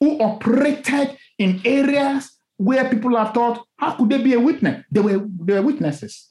who 0.01 0.21
operated 0.21 1.17
in 1.39 1.61
areas 1.65 2.31
where 2.57 2.89
people 2.89 3.17
have 3.17 3.35
thought, 3.35 3.67
how 3.77 3.93
could 3.93 4.11
they 4.11 4.23
be 4.23 4.35
a 4.35 4.41
witness? 4.41 4.85
They 4.91 5.01
were, 5.01 5.27
they 5.41 5.55
were 5.55 5.63
witnesses. 5.63 6.29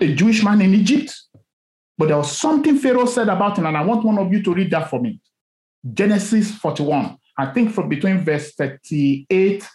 A 0.00 0.14
Jewish 0.14 0.42
man 0.42 0.60
in 0.60 0.74
Egypt. 0.74 1.14
But 1.96 2.08
there 2.08 2.16
was 2.16 2.36
something 2.36 2.78
Pharaoh 2.78 3.06
said 3.06 3.28
about 3.28 3.58
him, 3.58 3.66
and 3.66 3.76
I 3.76 3.84
want 3.84 4.04
one 4.04 4.18
of 4.18 4.32
you 4.32 4.42
to 4.44 4.54
read 4.54 4.70
that 4.70 4.88
for 4.88 5.00
me. 5.00 5.20
Genesis 5.94 6.52
41. 6.52 7.16
I 7.36 7.46
think 7.46 7.72
from 7.72 7.88
between 7.88 8.18
verse 8.18 8.52
38. 8.54 9.68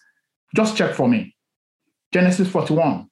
Just 0.55 0.77
check 0.77 0.93
for 0.93 1.07
me. 1.07 1.35
Genesis 2.13 2.47
41. 2.47 3.09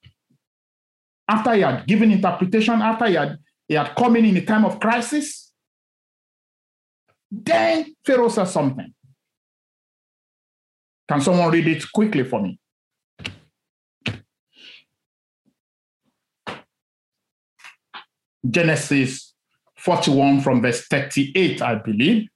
After 1.28 1.54
he 1.54 1.60
had 1.62 1.86
given 1.86 2.10
interpretation, 2.10 2.80
after 2.80 3.06
he 3.06 3.14
had, 3.14 3.38
he 3.72 3.76
had 3.76 3.96
come 3.96 4.16
in 4.16 4.26
in 4.26 4.36
a 4.36 4.44
time 4.44 4.66
of 4.66 4.78
crisis, 4.78 5.50
then 7.30 7.96
Pharaoh 8.04 8.28
said 8.28 8.44
something. 8.44 8.92
Can 11.08 11.22
someone 11.22 11.50
read 11.50 11.66
it 11.66 11.90
quickly 11.90 12.22
for 12.22 12.42
me? 12.42 12.58
Genesis 18.50 19.32
41 19.78 20.42
from 20.42 20.60
verse 20.60 20.86
38, 20.88 21.62
I 21.62 21.76
believe. 21.76 22.28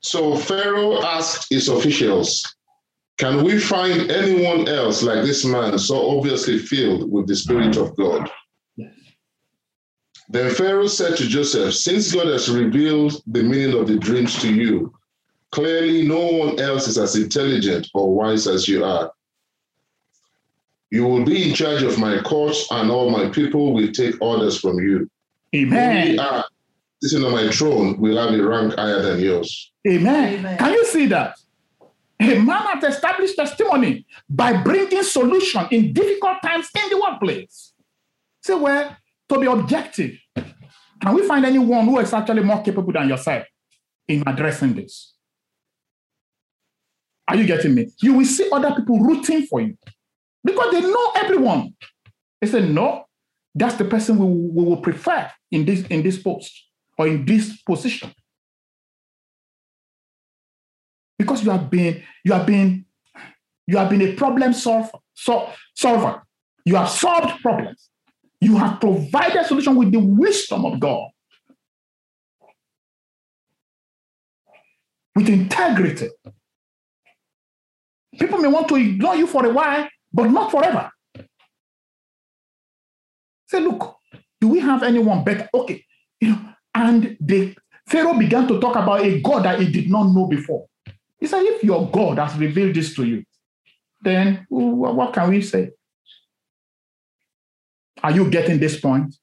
So 0.00 0.34
Pharaoh 0.34 1.02
asked 1.02 1.48
his 1.50 1.68
officials, 1.68 2.42
Can 3.18 3.44
we 3.44 3.58
find 3.58 4.10
anyone 4.10 4.66
else 4.66 5.02
like 5.02 5.24
this 5.26 5.44
man 5.44 5.78
so 5.78 6.16
obviously 6.16 6.58
filled 6.58 7.12
with 7.12 7.26
the 7.26 7.36
Spirit 7.36 7.76
of 7.76 7.94
God? 7.96 8.30
Yes. 10.28 10.42
Then 10.42 10.54
Pharaoh 10.54 10.86
said 10.86 11.16
to 11.16 11.26
Joseph, 11.26 11.74
Since 11.74 12.12
God 12.12 12.26
has 12.26 12.48
revealed 12.48 13.22
the 13.26 13.42
meaning 13.42 13.78
of 13.78 13.86
the 13.86 13.98
dreams 13.98 14.40
to 14.40 14.52
you, 14.52 14.94
clearly 15.50 16.06
no 16.06 16.26
one 16.26 16.60
else 16.60 16.88
is 16.88 16.98
as 16.98 17.16
intelligent 17.16 17.88
or 17.94 18.14
wise 18.14 18.46
as 18.46 18.68
you 18.68 18.84
are. 18.84 19.12
You 20.90 21.04
will 21.04 21.24
be 21.24 21.48
in 21.48 21.54
charge 21.54 21.82
of 21.82 21.98
my 21.98 22.20
court, 22.20 22.56
and 22.70 22.90
all 22.90 23.10
my 23.10 23.28
people 23.28 23.72
will 23.72 23.90
take 23.92 24.20
orders 24.20 24.58
from 24.60 24.78
you. 24.78 25.10
Amen. 25.54 26.18
Only 26.18 26.20
I, 26.20 26.42
sitting 27.02 27.24
on 27.24 27.32
my 27.32 27.50
throne, 27.50 27.98
will 27.98 28.16
have 28.16 28.38
a 28.38 28.42
rank 28.42 28.74
higher 28.74 29.02
than 29.02 29.20
yours. 29.20 29.72
Amen. 29.86 30.34
Amen. 30.34 30.58
Can 30.58 30.72
you 30.72 30.84
see 30.86 31.06
that? 31.06 31.38
A 32.18 32.38
man 32.38 32.62
has 32.62 32.94
established 32.94 33.36
testimony 33.36 34.06
by 34.28 34.62
bringing 34.62 35.02
solution 35.02 35.66
in 35.70 35.92
difficult 35.92 36.38
times 36.42 36.68
in 36.74 36.88
the 36.88 36.98
workplace. 36.98 37.72
Say, 38.40 38.54
well, 38.54 38.96
to 39.28 39.38
be 39.38 39.46
objective, 39.46 40.12
can 40.34 41.14
we 41.14 41.26
find 41.26 41.44
anyone 41.44 41.84
who 41.86 41.98
is 41.98 42.12
actually 42.12 42.42
more 42.42 42.62
capable 42.62 42.92
than 42.92 43.08
yourself 43.08 43.44
in 44.08 44.22
addressing 44.26 44.74
this? 44.74 45.14
Are 47.28 47.36
you 47.36 47.46
getting 47.46 47.74
me? 47.74 47.88
You 48.00 48.14
will 48.14 48.24
see 48.24 48.48
other 48.52 48.74
people 48.74 49.00
rooting 49.00 49.46
for 49.46 49.60
you 49.60 49.76
because 50.44 50.72
they 50.72 50.80
know 50.80 51.12
everyone. 51.16 51.74
They 52.40 52.46
say, 52.46 52.68
no, 52.68 53.04
that's 53.54 53.74
the 53.74 53.84
person 53.84 54.18
we, 54.18 54.26
we 54.26 54.64
will 54.64 54.76
prefer 54.80 55.30
in 55.50 55.64
this, 55.64 55.84
in 55.88 56.02
this 56.02 56.22
post 56.22 56.52
or 56.96 57.08
in 57.08 57.24
this 57.24 57.60
position 57.62 58.12
because 61.18 61.44
you 61.44 61.50
have 61.50 61.70
been 61.70 62.02
you 62.24 62.32
have 62.32 62.46
been 62.46 62.84
you 63.66 63.76
have 63.76 63.90
been 63.90 64.02
a 64.02 64.12
problem 64.14 64.52
solver 64.52 64.98
so, 65.14 65.50
solver 65.74 66.22
you 66.64 66.76
have 66.76 66.88
solved 66.88 67.40
problems 67.40 67.90
you 68.40 68.56
have 68.56 68.80
provided 68.80 69.36
a 69.36 69.44
solution 69.44 69.76
with 69.76 69.92
the 69.92 69.98
wisdom 69.98 70.64
of 70.64 70.78
god. 70.80 71.08
With 75.14 75.28
integrity. 75.28 76.10
People 78.18 78.38
may 78.38 78.48
want 78.48 78.68
to 78.68 78.76
ignore 78.76 79.16
you 79.16 79.26
for 79.26 79.46
a 79.46 79.50
while 79.50 79.88
but 80.12 80.30
not 80.30 80.50
forever. 80.50 80.90
Say 83.46 83.60
look 83.60 83.96
do 84.40 84.48
we 84.48 84.60
have 84.60 84.82
anyone 84.82 85.24
better? 85.24 85.48
Okay 85.54 85.84
you 86.20 86.30
know 86.30 86.38
and 86.74 87.16
the 87.20 87.54
pharaoh 87.88 88.18
began 88.18 88.46
to 88.48 88.60
talk 88.60 88.76
about 88.76 89.02
a 89.04 89.20
god 89.20 89.44
that 89.44 89.60
he 89.60 89.70
did 89.70 89.90
not 89.90 90.12
know 90.12 90.26
before. 90.26 90.66
He 91.18 91.26
said, 91.26 91.42
if 91.42 91.64
your 91.64 91.90
God 91.90 92.18
has 92.18 92.36
revealed 92.36 92.74
this 92.74 92.94
to 92.94 93.04
you, 93.04 93.24
then 94.02 94.46
what 94.48 95.14
can 95.14 95.30
we 95.30 95.40
say? 95.40 95.70
Are 98.02 98.12
you 98.12 98.30
getting 98.30 98.58
this 98.58 98.80
point? 98.80 99.16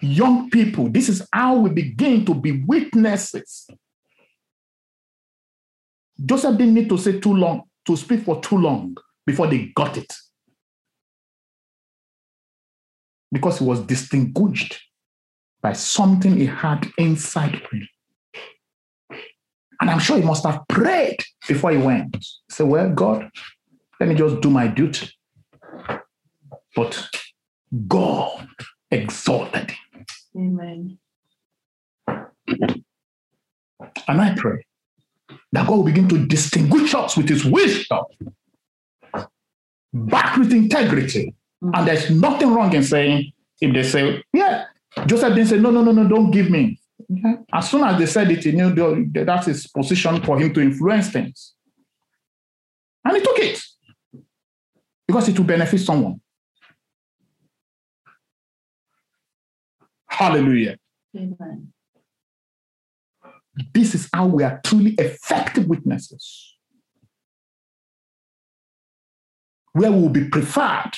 Young 0.00 0.50
people, 0.50 0.88
this 0.88 1.08
is 1.08 1.26
how 1.32 1.56
we 1.56 1.70
begin 1.70 2.24
to 2.24 2.34
be 2.34 2.62
witnesses. 2.66 3.68
Joseph 6.24 6.56
didn't 6.58 6.74
need 6.74 6.88
to 6.88 6.98
say 6.98 7.20
too 7.20 7.34
long, 7.34 7.62
to 7.86 7.96
speak 7.96 8.24
for 8.24 8.40
too 8.40 8.58
long 8.58 8.96
before 9.26 9.46
they 9.46 9.72
got 9.74 9.96
it. 9.96 10.12
Because 13.30 13.58
he 13.58 13.64
was 13.64 13.80
distinguished 13.80 14.80
by 15.60 15.72
something 15.72 16.36
he 16.36 16.46
had 16.46 16.86
inside 16.96 17.54
him. 17.70 17.88
And 19.80 19.90
I'm 19.90 19.98
sure 19.98 20.16
he 20.16 20.24
must 20.24 20.44
have 20.44 20.62
prayed 20.68 21.18
before 21.46 21.70
he 21.70 21.78
went. 21.78 22.16
Say, 22.50 22.64
well, 22.64 22.90
God, 22.90 23.30
let 24.00 24.08
me 24.08 24.14
just 24.14 24.40
do 24.40 24.50
my 24.50 24.66
duty. 24.66 25.10
But 26.74 27.08
God 27.86 28.48
exalted 28.90 29.70
him. 29.70 30.06
Amen. 30.36 30.98
And 34.06 34.20
I 34.20 34.34
pray 34.34 34.64
that 35.52 35.66
God 35.66 35.76
will 35.76 35.84
begin 35.84 36.08
to 36.08 36.26
distinguish 36.26 36.94
us 36.94 37.16
with 37.16 37.28
his 37.28 37.44
wisdom 37.44 38.04
backed 39.92 40.38
with 40.38 40.52
integrity. 40.52 41.34
Mm. 41.62 41.70
And 41.74 41.88
there's 41.88 42.10
nothing 42.10 42.54
wrong 42.54 42.72
in 42.74 42.82
saying, 42.82 43.32
if 43.60 43.74
they 43.74 43.82
say, 43.82 44.22
yeah, 44.32 44.66
Joseph 45.06 45.34
didn't 45.34 45.48
say, 45.48 45.58
no, 45.58 45.70
no, 45.70 45.82
no, 45.82 45.92
no, 45.92 46.08
don't 46.08 46.30
give 46.30 46.50
me. 46.50 46.80
Okay? 47.10 47.36
As 47.52 47.70
soon 47.70 47.84
as 47.84 47.98
they 47.98 48.06
said 48.06 48.30
it, 48.30 48.44
he 48.44 48.52
knew 48.52 48.72
that's 49.12 49.46
his 49.46 49.66
position 49.66 50.22
for 50.22 50.38
him 50.38 50.52
to 50.54 50.60
influence 50.60 51.10
things. 51.10 51.54
And 53.04 53.16
he 53.16 53.22
took 53.22 53.38
it 53.38 53.60
because 55.06 55.28
it 55.28 55.38
will 55.38 55.46
benefit 55.46 55.80
someone. 55.80 56.20
Hallelujah. 60.18 60.76
Amen. 61.16 61.72
This 63.72 63.94
is 63.94 64.08
how 64.12 64.26
we 64.26 64.42
are 64.42 64.60
truly 64.64 64.94
effective 64.98 65.68
witnesses. 65.68 66.56
Where 69.74 69.92
we 69.92 70.00
will 70.00 70.08
be 70.08 70.28
preferred. 70.28 70.90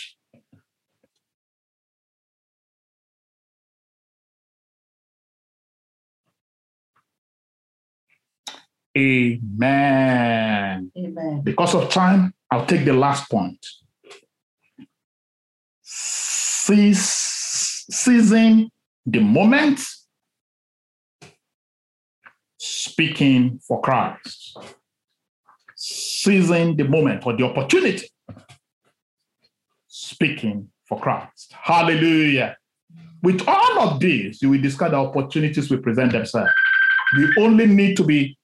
Amen. 8.97 10.91
Amen. 10.97 11.43
Because 11.45 11.75
of 11.75 11.91
time, 11.91 12.33
I'll 12.51 12.65
take 12.65 12.87
the 12.87 12.95
last 12.95 13.31
point. 13.31 13.67
Seizing 17.93 18.71
the 19.11 19.21
moment, 19.21 19.81
speaking 22.59 23.61
for 23.67 23.81
Christ. 23.81 24.57
Seizing 25.77 26.77
the 26.77 26.85
moment 26.85 27.25
or 27.25 27.35
the 27.35 27.45
opportunity, 27.45 28.07
speaking 29.87 30.69
for 30.87 31.01
Christ. 31.01 31.55
Hallelujah. 31.59 32.57
With 33.23 33.43
all 33.49 33.81
of 33.81 34.01
this, 34.01 34.43
you 34.43 34.51
will 34.51 34.61
discover 34.61 34.97
opportunities 34.97 35.71
will 35.71 35.79
present 35.79 36.13
themselves. 36.13 36.51
We 37.17 37.33
only 37.39 37.67
need 37.67 37.97
to 37.97 38.05
be 38.05 38.37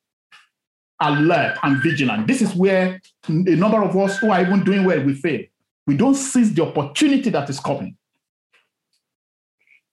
alert 1.00 1.58
and 1.62 1.82
vigilant. 1.82 2.26
This 2.26 2.40
is 2.40 2.54
where 2.54 3.00
a 3.28 3.30
number 3.30 3.82
of 3.82 3.94
us 3.96 4.18
who 4.18 4.30
are 4.30 4.40
even 4.40 4.64
doing 4.64 4.84
well, 4.84 5.02
we 5.02 5.14
fail. 5.14 5.42
We 5.86 5.96
don't 5.96 6.14
seize 6.14 6.54
the 6.54 6.64
opportunity 6.64 7.30
that 7.30 7.50
is 7.50 7.60
coming 7.60 7.96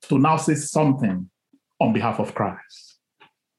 to 0.09 0.19
now 0.19 0.37
say 0.37 0.55
something 0.55 1.29
on 1.79 1.93
behalf 1.93 2.19
of 2.19 2.33
Christ, 2.33 2.97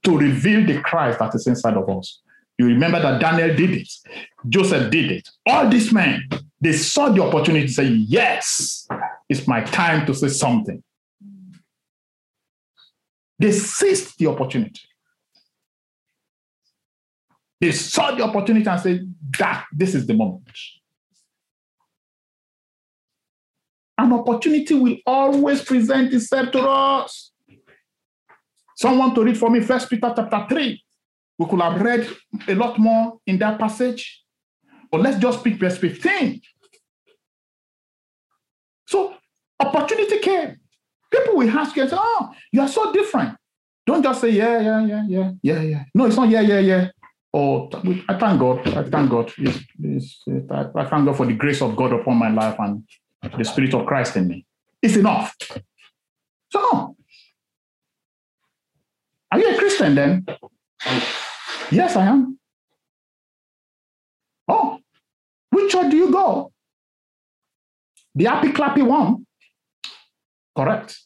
to 0.05 0.17
reveal 0.17 0.67
the 0.67 0.81
Christ 0.81 1.19
that 1.19 1.35
is 1.35 1.47
inside 1.47 1.77
of 1.77 1.89
us. 1.89 2.21
You 2.59 2.67
remember 2.67 3.01
that 3.01 3.21
Daniel 3.21 3.55
did 3.57 3.71
it, 3.71 3.89
Joseph 4.49 4.91
did 4.91 5.11
it. 5.11 5.29
All 5.47 5.69
these 5.69 5.93
men, 5.93 6.29
they 6.61 6.73
saw 6.73 7.09
the 7.09 7.23
opportunity 7.23 7.67
to 7.67 7.73
say, 7.73 7.85
Yes, 7.85 8.87
it's 9.29 9.47
my 9.49 9.63
time 9.63 10.07
to 10.07 10.15
say 10.15 10.29
something. 10.29 10.83
They 13.39 13.51
seized 13.51 14.19
the 14.19 14.29
opportunity. 14.29 14.81
They 17.61 17.73
saw 17.73 18.15
the 18.15 18.23
opportunity 18.23 18.69
and 18.69 18.81
said, 18.81 19.15
That 19.39 19.65
this 19.73 19.95
is 19.95 20.07
the 20.07 20.15
moment. 20.15 20.49
An 23.97 24.13
opportunity 24.13 24.75
will 24.75 24.97
always 25.07 25.63
present 25.63 26.13
itself 26.13 26.51
to 26.53 26.61
us. 26.61 27.33
Someone 28.77 29.15
to 29.15 29.23
read 29.23 29.39
for 29.39 29.51
me, 29.51 29.61
First 29.61 29.89
Peter 29.89 30.13
chapter 30.15 30.47
3. 30.49 30.83
We 31.39 31.47
could 31.47 31.61
have 31.61 31.81
read 31.81 32.09
a 32.49 32.55
lot 32.55 32.79
more 32.79 33.19
in 33.27 33.39
that 33.39 33.59
passage. 33.59 34.23
But 34.91 35.01
let's 35.01 35.19
just 35.19 35.43
pick 35.45 35.55
verse 35.57 35.79
15. 35.79 36.41
So 38.87 39.15
opportunity 39.61 40.19
came. 40.19 40.57
People 41.11 41.37
will 41.37 41.51
ask 41.51 41.77
you 41.77 41.87
Oh, 41.93 42.31
you 42.53 42.61
are 42.61 42.69
so 42.69 42.93
different. 42.93 43.37
Don't 43.87 44.03
just 44.03 44.21
say, 44.21 44.31
yeah, 44.31 44.61
yeah, 44.61 44.87
yeah, 44.87 45.05
yeah, 45.09 45.31
yeah, 45.43 45.61
yeah. 45.61 45.85
No, 45.95 46.07
it's 46.07 46.17
not 46.17 46.29
yeah, 46.29 46.41
yeah, 46.41 46.59
yeah. 46.59 46.89
Oh, 47.33 47.69
I 48.09 48.19
thank 48.19 48.41
God. 48.41 48.67
I 48.69 48.85
thank 48.85 49.11
God. 49.11 49.33
Yes, 49.37 49.59
yes, 49.79 50.23
yes, 50.27 50.43
I, 50.51 50.67
I 50.75 50.85
thank 50.87 51.05
God 51.05 51.17
for 51.17 51.27
the 51.27 51.35
grace 51.35 51.61
of 51.61 51.77
God 51.77 51.93
upon 51.93 52.17
my 52.17 52.31
life 52.31 52.57
and 52.61 52.85
the 53.37 53.45
Spirit 53.45 53.75
of 53.75 53.87
Christ 53.87 54.17
in 54.17 54.29
me. 54.29 54.47
It's 54.83 54.97
enough. 54.97 55.37
So. 56.51 56.97
Are 59.33 59.39
you 59.39 59.55
a 59.55 59.59
Christian 59.59 59.95
then? 59.95 60.27
Yes, 61.71 61.97
I 61.97 62.07
am. 62.07 62.39
Oh, 64.47 64.79
which 65.51 65.73
church 65.73 65.91
do 65.91 65.97
you 65.97 66.13
go? 66.13 66.53
The 68.15 68.25
happy 68.25 68.53
clappy 68.53 68.83
one. 68.83 69.27
Correct. 70.57 71.01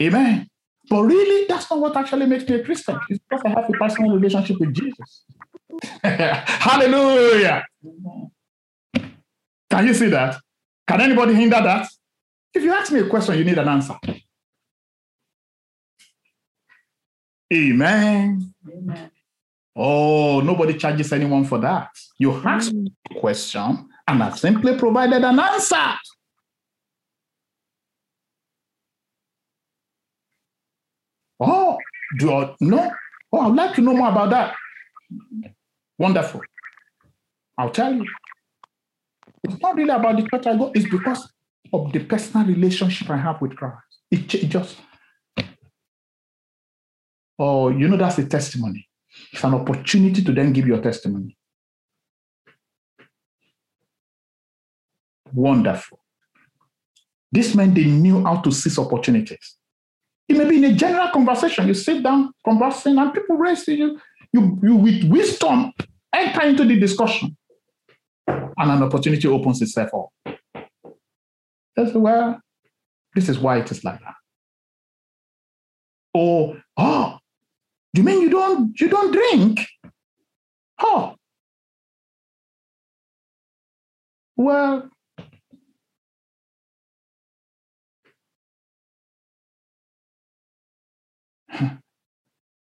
Amen. 0.00 0.48
But 0.92 1.04
really, 1.04 1.46
that's 1.48 1.70
not 1.70 1.80
what 1.80 1.96
actually 1.96 2.26
makes 2.26 2.46
me 2.46 2.56
a 2.56 2.62
Christian. 2.62 3.00
It's 3.08 3.18
because 3.26 3.42
I 3.46 3.48
have 3.48 3.64
a 3.66 3.72
personal 3.72 4.12
relationship 4.14 4.60
with 4.60 4.74
Jesus. 4.74 5.24
Hallelujah. 6.04 7.64
Can 9.70 9.86
you 9.86 9.94
see 9.94 10.08
that? 10.08 10.38
Can 10.86 11.00
anybody 11.00 11.32
hinder 11.32 11.62
that? 11.62 11.88
If 12.52 12.62
you 12.62 12.74
ask 12.74 12.92
me 12.92 13.00
a 13.00 13.08
question, 13.08 13.38
you 13.38 13.44
need 13.44 13.56
an 13.56 13.68
answer. 13.68 13.94
Amen. 17.54 18.52
Amen. 18.70 19.10
Oh, 19.74 20.40
nobody 20.40 20.76
charges 20.76 21.10
anyone 21.10 21.46
for 21.46 21.56
that. 21.56 21.88
You 22.18 22.32
asked 22.46 22.72
a 22.72 22.74
mm. 22.74 22.92
question 23.18 23.88
and 24.06 24.22
I 24.22 24.28
simply 24.32 24.76
provided 24.76 25.24
an 25.24 25.38
answer. 25.38 25.94
Oh, 31.44 31.76
do 32.18 32.54
you 32.60 32.70
know? 32.70 32.92
Oh, 33.32 33.40
I'd 33.40 33.54
like 33.54 33.74
to 33.74 33.80
know 33.80 33.94
more 33.94 34.10
about 34.10 34.30
that. 34.30 34.54
Wonderful. 35.98 36.40
I'll 37.58 37.70
tell 37.70 37.92
you. 37.92 38.06
It's 39.44 39.60
not 39.60 39.74
really 39.74 39.90
about 39.90 40.16
the 40.16 40.28
church 40.28 40.46
I 40.46 40.56
go, 40.56 40.70
it's 40.72 40.88
because 40.88 41.32
of 41.72 41.92
the 41.92 42.04
personal 42.04 42.46
relationship 42.46 43.10
I 43.10 43.16
have 43.16 43.40
with 43.40 43.56
Christ. 43.56 43.76
It, 44.10 44.34
it 44.34 44.48
just, 44.48 44.76
oh, 47.38 47.70
you 47.70 47.88
know, 47.88 47.96
that's 47.96 48.18
a 48.18 48.26
testimony. 48.26 48.88
It's 49.32 49.42
an 49.42 49.54
opportunity 49.54 50.22
to 50.22 50.32
then 50.32 50.52
give 50.52 50.66
your 50.66 50.80
testimony. 50.80 51.36
Wonderful. 55.32 55.98
This 57.32 57.54
meant 57.54 57.74
they 57.74 57.84
knew 57.84 58.22
how 58.22 58.42
to 58.42 58.52
seize 58.52 58.78
opportunities. 58.78 59.56
It 60.32 60.38
may 60.38 60.48
be 60.48 60.56
in 60.56 60.64
a 60.64 60.72
general 60.72 61.08
conversation. 61.08 61.66
You 61.66 61.74
sit 61.74 62.02
down 62.02 62.32
conversing, 62.42 62.96
and 62.96 63.12
people 63.12 63.36
raise 63.36 63.68
you. 63.68 64.00
You, 64.32 64.58
you 64.62 64.76
with 64.76 65.04
wisdom 65.04 65.74
enter 66.10 66.42
into 66.46 66.64
the 66.64 66.80
discussion, 66.80 67.36
and 68.26 68.50
an 68.58 68.82
opportunity 68.82 69.28
opens 69.28 69.60
itself 69.60 69.90
up. 69.92 70.38
That's 71.76 71.92
well, 71.92 72.40
this 73.14 73.28
is 73.28 73.38
why 73.38 73.58
it 73.58 73.70
is 73.70 73.84
like 73.84 74.00
that. 74.00 74.14
Or 76.14 76.56
oh, 76.78 77.18
you 77.92 78.02
mean 78.02 78.22
you 78.22 78.30
don't 78.30 78.80
you 78.80 78.88
don't 78.88 79.12
drink? 79.12 79.66
Oh, 80.80 81.14
well, 84.34 84.88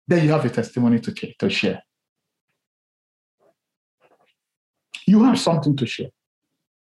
then 0.08 0.26
you 0.26 0.32
have 0.32 0.46
a 0.46 0.50
testimony 0.50 1.00
to, 1.02 1.14
to 1.40 1.50
share. 1.50 1.84
You 5.08 5.24
have 5.26 5.40
something 5.40 5.76
to 5.78 5.86
share 5.86 6.10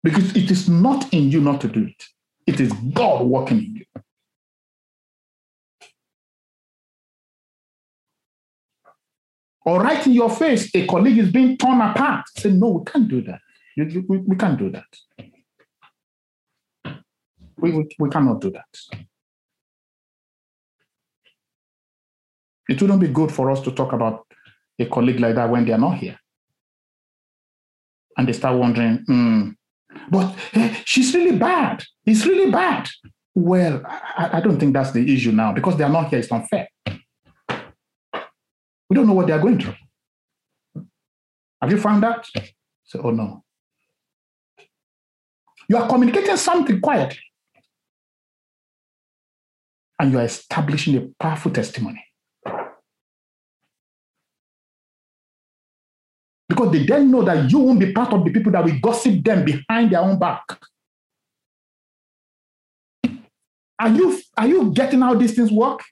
because 0.02 0.36
it 0.36 0.50
is 0.50 0.68
not 0.68 1.12
in 1.12 1.30
you 1.30 1.40
not 1.40 1.60
to 1.62 1.68
do 1.68 1.84
it, 1.86 2.04
it 2.46 2.60
is 2.60 2.72
God 2.94 3.26
working 3.26 3.58
in 3.58 3.76
you. 3.76 3.84
Or 9.66 9.80
right 9.82 10.06
in 10.06 10.12
your 10.14 10.30
face, 10.30 10.74
a 10.74 10.86
colleague 10.86 11.18
is 11.18 11.30
being 11.32 11.56
torn 11.58 11.80
apart. 11.80 12.26
Say, 12.36 12.50
no, 12.52 12.68
we 12.70 12.84
can't 12.84 13.08
do 13.08 13.22
that. 13.22 13.40
You- 13.76 14.04
We, 14.08 14.18
we 14.18 14.36
can't 14.36 14.58
do 14.58 14.70
that. 14.70 14.86
We, 17.58 17.72
we, 17.72 17.88
we 17.98 18.10
cannot 18.10 18.40
do 18.40 18.50
that. 18.52 18.66
It 22.68 22.80
wouldn't 22.80 23.00
be 23.00 23.08
good 23.08 23.30
for 23.30 23.50
us 23.50 23.60
to 23.62 23.70
talk 23.70 23.92
about 23.92 24.26
a 24.78 24.86
colleague 24.86 25.20
like 25.20 25.34
that 25.36 25.50
when 25.50 25.64
they 25.64 25.72
are 25.72 25.78
not 25.78 25.98
here. 25.98 26.18
And 28.18 28.26
they 28.26 28.32
start 28.32 28.58
wondering, 28.58 29.04
hmm, 29.06 29.50
but 30.10 30.34
eh, 30.54 30.74
she's 30.84 31.14
really 31.14 31.38
bad. 31.38 31.84
It's 32.04 32.26
really 32.26 32.50
bad. 32.50 32.88
Well, 33.34 33.82
I, 33.84 34.30
I 34.34 34.40
don't 34.40 34.58
think 34.58 34.72
that's 34.72 34.92
the 34.92 35.14
issue 35.14 35.32
now 35.32 35.52
because 35.52 35.76
they 35.76 35.84
are 35.84 35.90
not 35.90 36.08
here. 36.08 36.18
It's 36.18 36.32
unfair. 36.32 36.68
We 38.88 38.94
don't 38.94 39.06
know 39.06 39.12
what 39.12 39.26
they 39.26 39.32
are 39.32 39.40
going 39.40 39.60
through. 39.60 39.74
Have 41.60 41.70
you 41.70 41.78
found 41.78 42.02
that? 42.02 42.26
Say, 42.84 42.98
oh 43.02 43.10
no. 43.10 43.44
You 45.68 45.76
are 45.76 45.88
communicating 45.88 46.36
something 46.36 46.80
quietly. 46.80 47.18
And 49.98 50.12
you 50.12 50.18
are 50.18 50.24
establishing 50.24 50.96
a 50.96 51.08
powerful 51.22 51.50
testimony. 51.50 52.05
Because 56.48 56.72
they 56.72 56.86
then 56.86 57.10
know 57.10 57.22
that 57.22 57.50
you 57.50 57.58
won't 57.58 57.80
be 57.80 57.92
part 57.92 58.12
of 58.12 58.24
the 58.24 58.30
people 58.30 58.52
that 58.52 58.64
will 58.64 58.78
gossip 58.80 59.22
them 59.24 59.44
behind 59.44 59.90
their 59.90 60.00
own 60.00 60.18
back. 60.18 60.42
Are 63.78 63.90
you, 63.90 64.18
are 64.36 64.46
you 64.46 64.72
getting 64.72 65.00
how 65.00 65.14
these 65.14 65.34
things 65.34 65.50
work? 65.50 65.82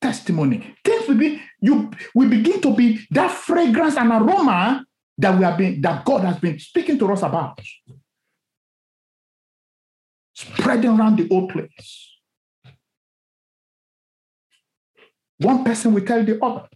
Testimony. 0.00 0.74
Things 0.84 1.08
will 1.08 1.16
be, 1.16 1.42
you 1.60 1.90
will 2.14 2.28
begin 2.28 2.60
to 2.62 2.74
be 2.74 3.06
that 3.10 3.30
fragrance 3.30 3.96
and 3.96 4.10
aroma 4.10 4.84
that 5.18 5.38
we 5.38 5.44
have 5.44 5.58
been, 5.58 5.80
that 5.82 6.04
God 6.04 6.22
has 6.22 6.38
been 6.38 6.58
speaking 6.58 6.98
to 6.98 7.12
us 7.12 7.22
about. 7.22 7.60
Spreading 10.34 10.98
around 10.98 11.16
the 11.16 11.28
whole 11.28 11.48
place. 11.48 12.15
One 15.38 15.64
person 15.64 15.92
will 15.92 16.04
tell 16.04 16.24
the 16.24 16.42
other. 16.42 16.66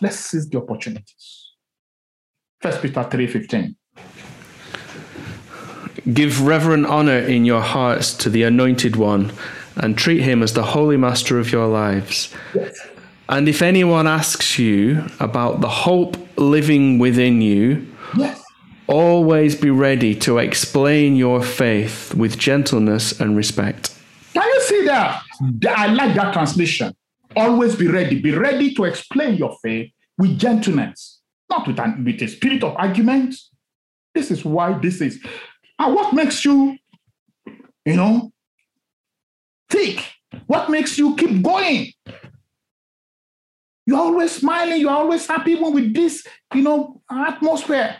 Let's 0.00 0.16
seize 0.16 0.48
the 0.48 0.58
opportunities. 0.58 1.50
First 2.60 2.80
Peter 2.82 3.04
3:15. 3.04 3.76
Give 6.12 6.40
reverent 6.46 6.86
honor 6.86 7.18
in 7.18 7.44
your 7.44 7.60
hearts 7.60 8.12
to 8.14 8.30
the 8.30 8.42
anointed 8.42 8.96
one 8.96 9.32
and 9.76 9.96
treat 9.96 10.22
him 10.22 10.42
as 10.42 10.54
the 10.54 10.62
holy 10.64 10.96
master 10.96 11.38
of 11.38 11.52
your 11.52 11.66
lives. 11.66 12.32
Yes. 12.54 12.78
And 13.28 13.48
if 13.48 13.62
anyone 13.62 14.06
asks 14.06 14.58
you 14.58 15.04
about 15.20 15.60
the 15.60 15.68
hope 15.68 16.16
living 16.36 16.98
within 16.98 17.40
you, 17.40 17.86
Yes. 18.16 18.42
always 18.86 19.54
be 19.54 19.70
ready 19.70 20.14
to 20.16 20.38
explain 20.38 21.16
your 21.16 21.42
faith 21.42 22.14
with 22.14 22.36
gentleness 22.38 23.18
and 23.20 23.36
respect. 23.36 23.90
Can 24.34 24.42
you 24.44 24.60
see 24.62 24.84
that? 24.86 25.22
I 25.68 25.86
like 25.86 26.14
that 26.16 26.32
translation. 26.32 26.94
Always 27.34 27.76
be 27.76 27.88
ready. 27.88 28.20
Be 28.20 28.32
ready 28.32 28.74
to 28.74 28.84
explain 28.84 29.36
your 29.36 29.56
faith 29.62 29.90
with 30.18 30.38
gentleness, 30.38 31.20
not 31.50 31.66
with, 31.66 31.78
an, 31.78 32.04
with 32.04 32.20
a 32.22 32.28
spirit 32.28 32.62
of 32.62 32.76
argument. 32.76 33.34
This 34.14 34.30
is 34.30 34.44
why 34.44 34.78
this 34.78 35.00
is. 35.00 35.24
And 35.78 35.94
what 35.94 36.12
makes 36.12 36.44
you, 36.44 36.76
you 37.84 37.96
know, 37.96 38.30
thick? 39.70 40.04
What 40.46 40.70
makes 40.70 40.98
you 40.98 41.16
keep 41.16 41.42
going? 41.42 41.92
You're 43.86 43.98
always 43.98 44.32
smiling. 44.32 44.80
You're 44.80 44.90
always 44.90 45.26
happy 45.26 45.52
even 45.52 45.72
with 45.72 45.94
this, 45.94 46.24
you 46.54 46.62
know, 46.62 47.02
atmosphere. 47.10 47.96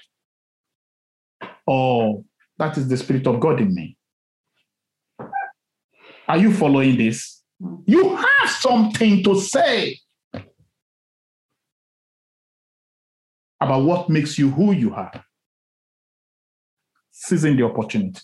Oh, 1.66 2.24
that 2.58 2.76
is 2.76 2.88
the 2.88 2.96
spirit 2.96 3.26
of 3.26 3.40
God 3.40 3.60
in 3.60 3.74
me. 3.74 3.96
Are 6.32 6.38
you 6.38 6.50
following 6.50 6.96
this? 6.96 7.42
You 7.84 8.16
have 8.16 8.48
something 8.48 9.22
to 9.22 9.38
say 9.38 9.98
about 13.60 13.84
what 13.84 14.08
makes 14.08 14.38
you 14.38 14.48
who 14.48 14.72
you 14.72 14.94
are. 14.94 15.12
Seizing 17.10 17.58
the 17.58 17.64
opportunity, 17.64 18.22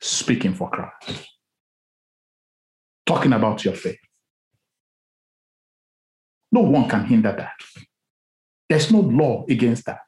speaking 0.00 0.52
for 0.52 0.68
Christ, 0.68 1.28
talking 3.06 3.32
about 3.32 3.64
your 3.64 3.74
faith. 3.74 4.00
No 6.50 6.62
one 6.62 6.88
can 6.88 7.04
hinder 7.04 7.36
that. 7.38 7.86
There's 8.68 8.90
no 8.90 8.98
law 8.98 9.44
against 9.48 9.86
that. 9.86 10.02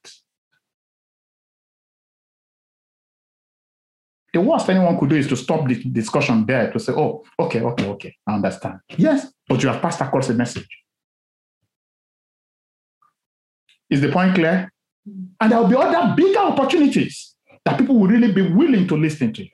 The 4.37 4.43
worst 4.43 4.69
anyone 4.69 4.99
could 4.99 5.09
do 5.09 5.17
is 5.17 5.29
to 5.29 5.37
stop 5.37 5.67
the 5.67 5.83
discussion 5.83 6.45
there 6.45 6.71
to 6.71 6.79
say, 6.79 6.93
oh, 6.93 7.25
okay, 7.39 7.63
okay, 7.63 7.87
okay, 7.87 8.17
I 8.27 8.35
understand. 8.35 8.81
Yes, 8.99 9.33
but 9.49 9.63
you 9.63 9.71
have 9.71 9.81
passed 9.81 10.03
across 10.03 10.29
a 10.29 10.35
message. 10.35 10.69
Is 13.89 14.03
the 14.03 14.11
point 14.11 14.35
clear? 14.35 14.71
Mm. 15.09 15.29
And 15.41 15.51
there 15.51 15.59
will 15.59 15.69
be 15.69 15.77
other 15.77 16.15
bigger 16.15 16.41
opportunities 16.41 17.35
that 17.65 17.79
people 17.79 17.99
will 17.99 18.09
really 18.09 18.31
be 18.31 18.43
willing 18.43 18.87
to 18.89 18.97
listen 18.99 19.33
to 19.33 19.43
you. 19.43 19.51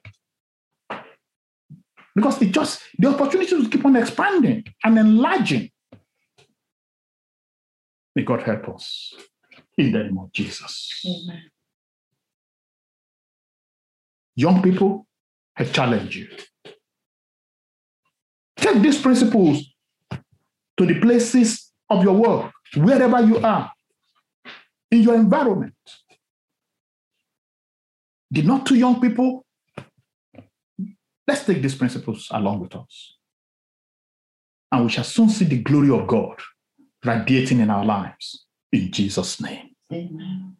Because 2.16 2.42
it 2.42 2.50
just, 2.50 2.82
the 2.98 3.06
opportunities 3.06 3.52
will 3.52 3.68
keep 3.68 3.84
on 3.84 3.94
expanding 3.94 4.64
and 4.82 4.98
enlarging. 4.98 5.70
May 8.16 8.24
God 8.24 8.42
help 8.42 8.68
us 8.70 9.14
in 9.78 9.92
the 9.92 9.98
name 10.00 10.18
of 10.18 10.32
Jesus. 10.32 11.04
Amen. 11.06 11.42
Young 14.34 14.62
people, 14.62 15.06
I 15.56 15.64
challenge 15.64 16.16
you. 16.16 16.28
Take 18.56 18.80
these 18.82 19.00
principles 19.00 19.64
to 20.10 20.86
the 20.86 21.00
places 21.00 21.72
of 21.90 22.02
your 22.02 22.14
work, 22.14 22.52
wherever 22.76 23.20
you 23.20 23.38
are, 23.38 23.70
in 24.90 25.02
your 25.02 25.14
environment. 25.14 25.74
The 28.30 28.42
not 28.42 28.64
too 28.64 28.76
young 28.76 29.00
people, 29.00 29.44
let's 31.28 31.44
take 31.44 31.60
these 31.60 31.74
principles 31.74 32.28
along 32.30 32.60
with 32.60 32.74
us. 32.74 33.16
And 34.70 34.84
we 34.84 34.90
shall 34.90 35.04
soon 35.04 35.28
see 35.28 35.44
the 35.44 35.62
glory 35.62 35.90
of 35.90 36.06
God 36.06 36.40
radiating 37.04 37.60
in 37.60 37.68
our 37.68 37.84
lives 37.84 38.46
in 38.72 38.90
Jesus' 38.90 39.40
name. 39.40 39.74
Amen. 39.92 40.56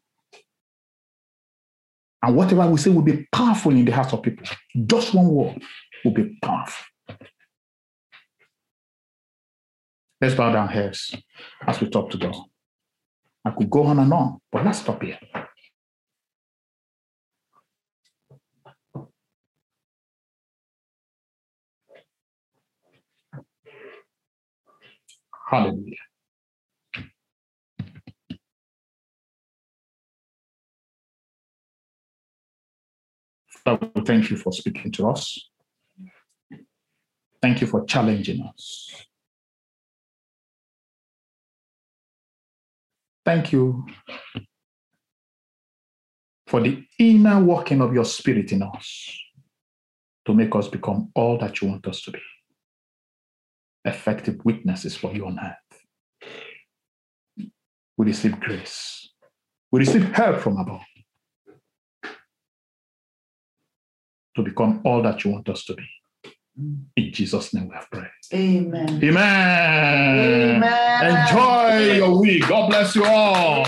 And 2.22 2.36
whatever 2.36 2.66
we 2.68 2.78
say 2.78 2.90
will 2.90 3.02
be 3.02 3.26
powerful 3.32 3.72
in 3.72 3.84
the 3.84 3.92
hearts 3.92 4.12
of 4.12 4.22
people. 4.22 4.46
Just 4.86 5.14
one 5.14 5.28
word 5.28 5.62
will 6.04 6.12
be 6.12 6.38
powerful. 6.42 6.86
Let's 10.20 10.36
bow 10.36 10.52
down 10.52 10.68
heads 10.68 11.16
as 11.66 11.80
we 11.80 11.90
talk 11.90 12.10
to 12.10 12.18
God. 12.18 12.36
I 13.44 13.50
could 13.50 13.68
go 13.70 13.84
on 13.84 13.98
and 13.98 14.12
on, 14.12 14.38
but 14.52 14.64
let's 14.64 14.78
stop 14.80 15.02
here. 15.02 15.18
Hallelujah. 25.50 25.96
Thank 33.64 34.30
you 34.30 34.36
for 34.36 34.52
speaking 34.52 34.90
to 34.92 35.08
us. 35.08 35.48
Thank 37.40 37.60
you 37.60 37.66
for 37.66 37.84
challenging 37.84 38.42
us. 38.42 39.06
Thank 43.24 43.52
you 43.52 43.86
for 46.46 46.60
the 46.60 46.84
inner 46.98 47.42
working 47.42 47.80
of 47.80 47.94
your 47.94 48.04
spirit 48.04 48.52
in 48.52 48.62
us 48.62 49.18
to 50.26 50.34
make 50.34 50.54
us 50.54 50.68
become 50.68 51.10
all 51.14 51.38
that 51.38 51.60
you 51.60 51.68
want 51.68 51.86
us 51.86 52.02
to 52.02 52.10
be 52.10 52.20
effective 53.84 54.40
witnesses 54.44 54.96
for 54.96 55.12
you 55.12 55.26
on 55.26 55.38
earth. 55.38 55.56
We 57.96 58.06
receive 58.06 58.40
grace, 58.40 59.08
we 59.70 59.80
receive 59.80 60.04
help 60.12 60.40
from 60.40 60.56
above 60.58 60.82
to 64.36 64.42
become 64.42 64.80
all 64.84 65.02
that 65.02 65.24
you 65.24 65.30
want 65.30 65.48
us 65.48 65.64
to 65.64 65.74
be. 65.74 65.84
In 66.96 67.12
Jesus' 67.12 67.54
name 67.54 67.68
we 67.68 67.74
have 67.74 67.90
prayed. 67.90 68.10
Amen. 68.34 69.02
Amen. 69.02 70.56
Amen. 70.56 71.28
Enjoy 71.28 71.94
your 71.96 72.20
week. 72.20 72.46
God 72.46 72.68
bless 72.68 72.94
you 72.94 73.04
all. 73.04 73.64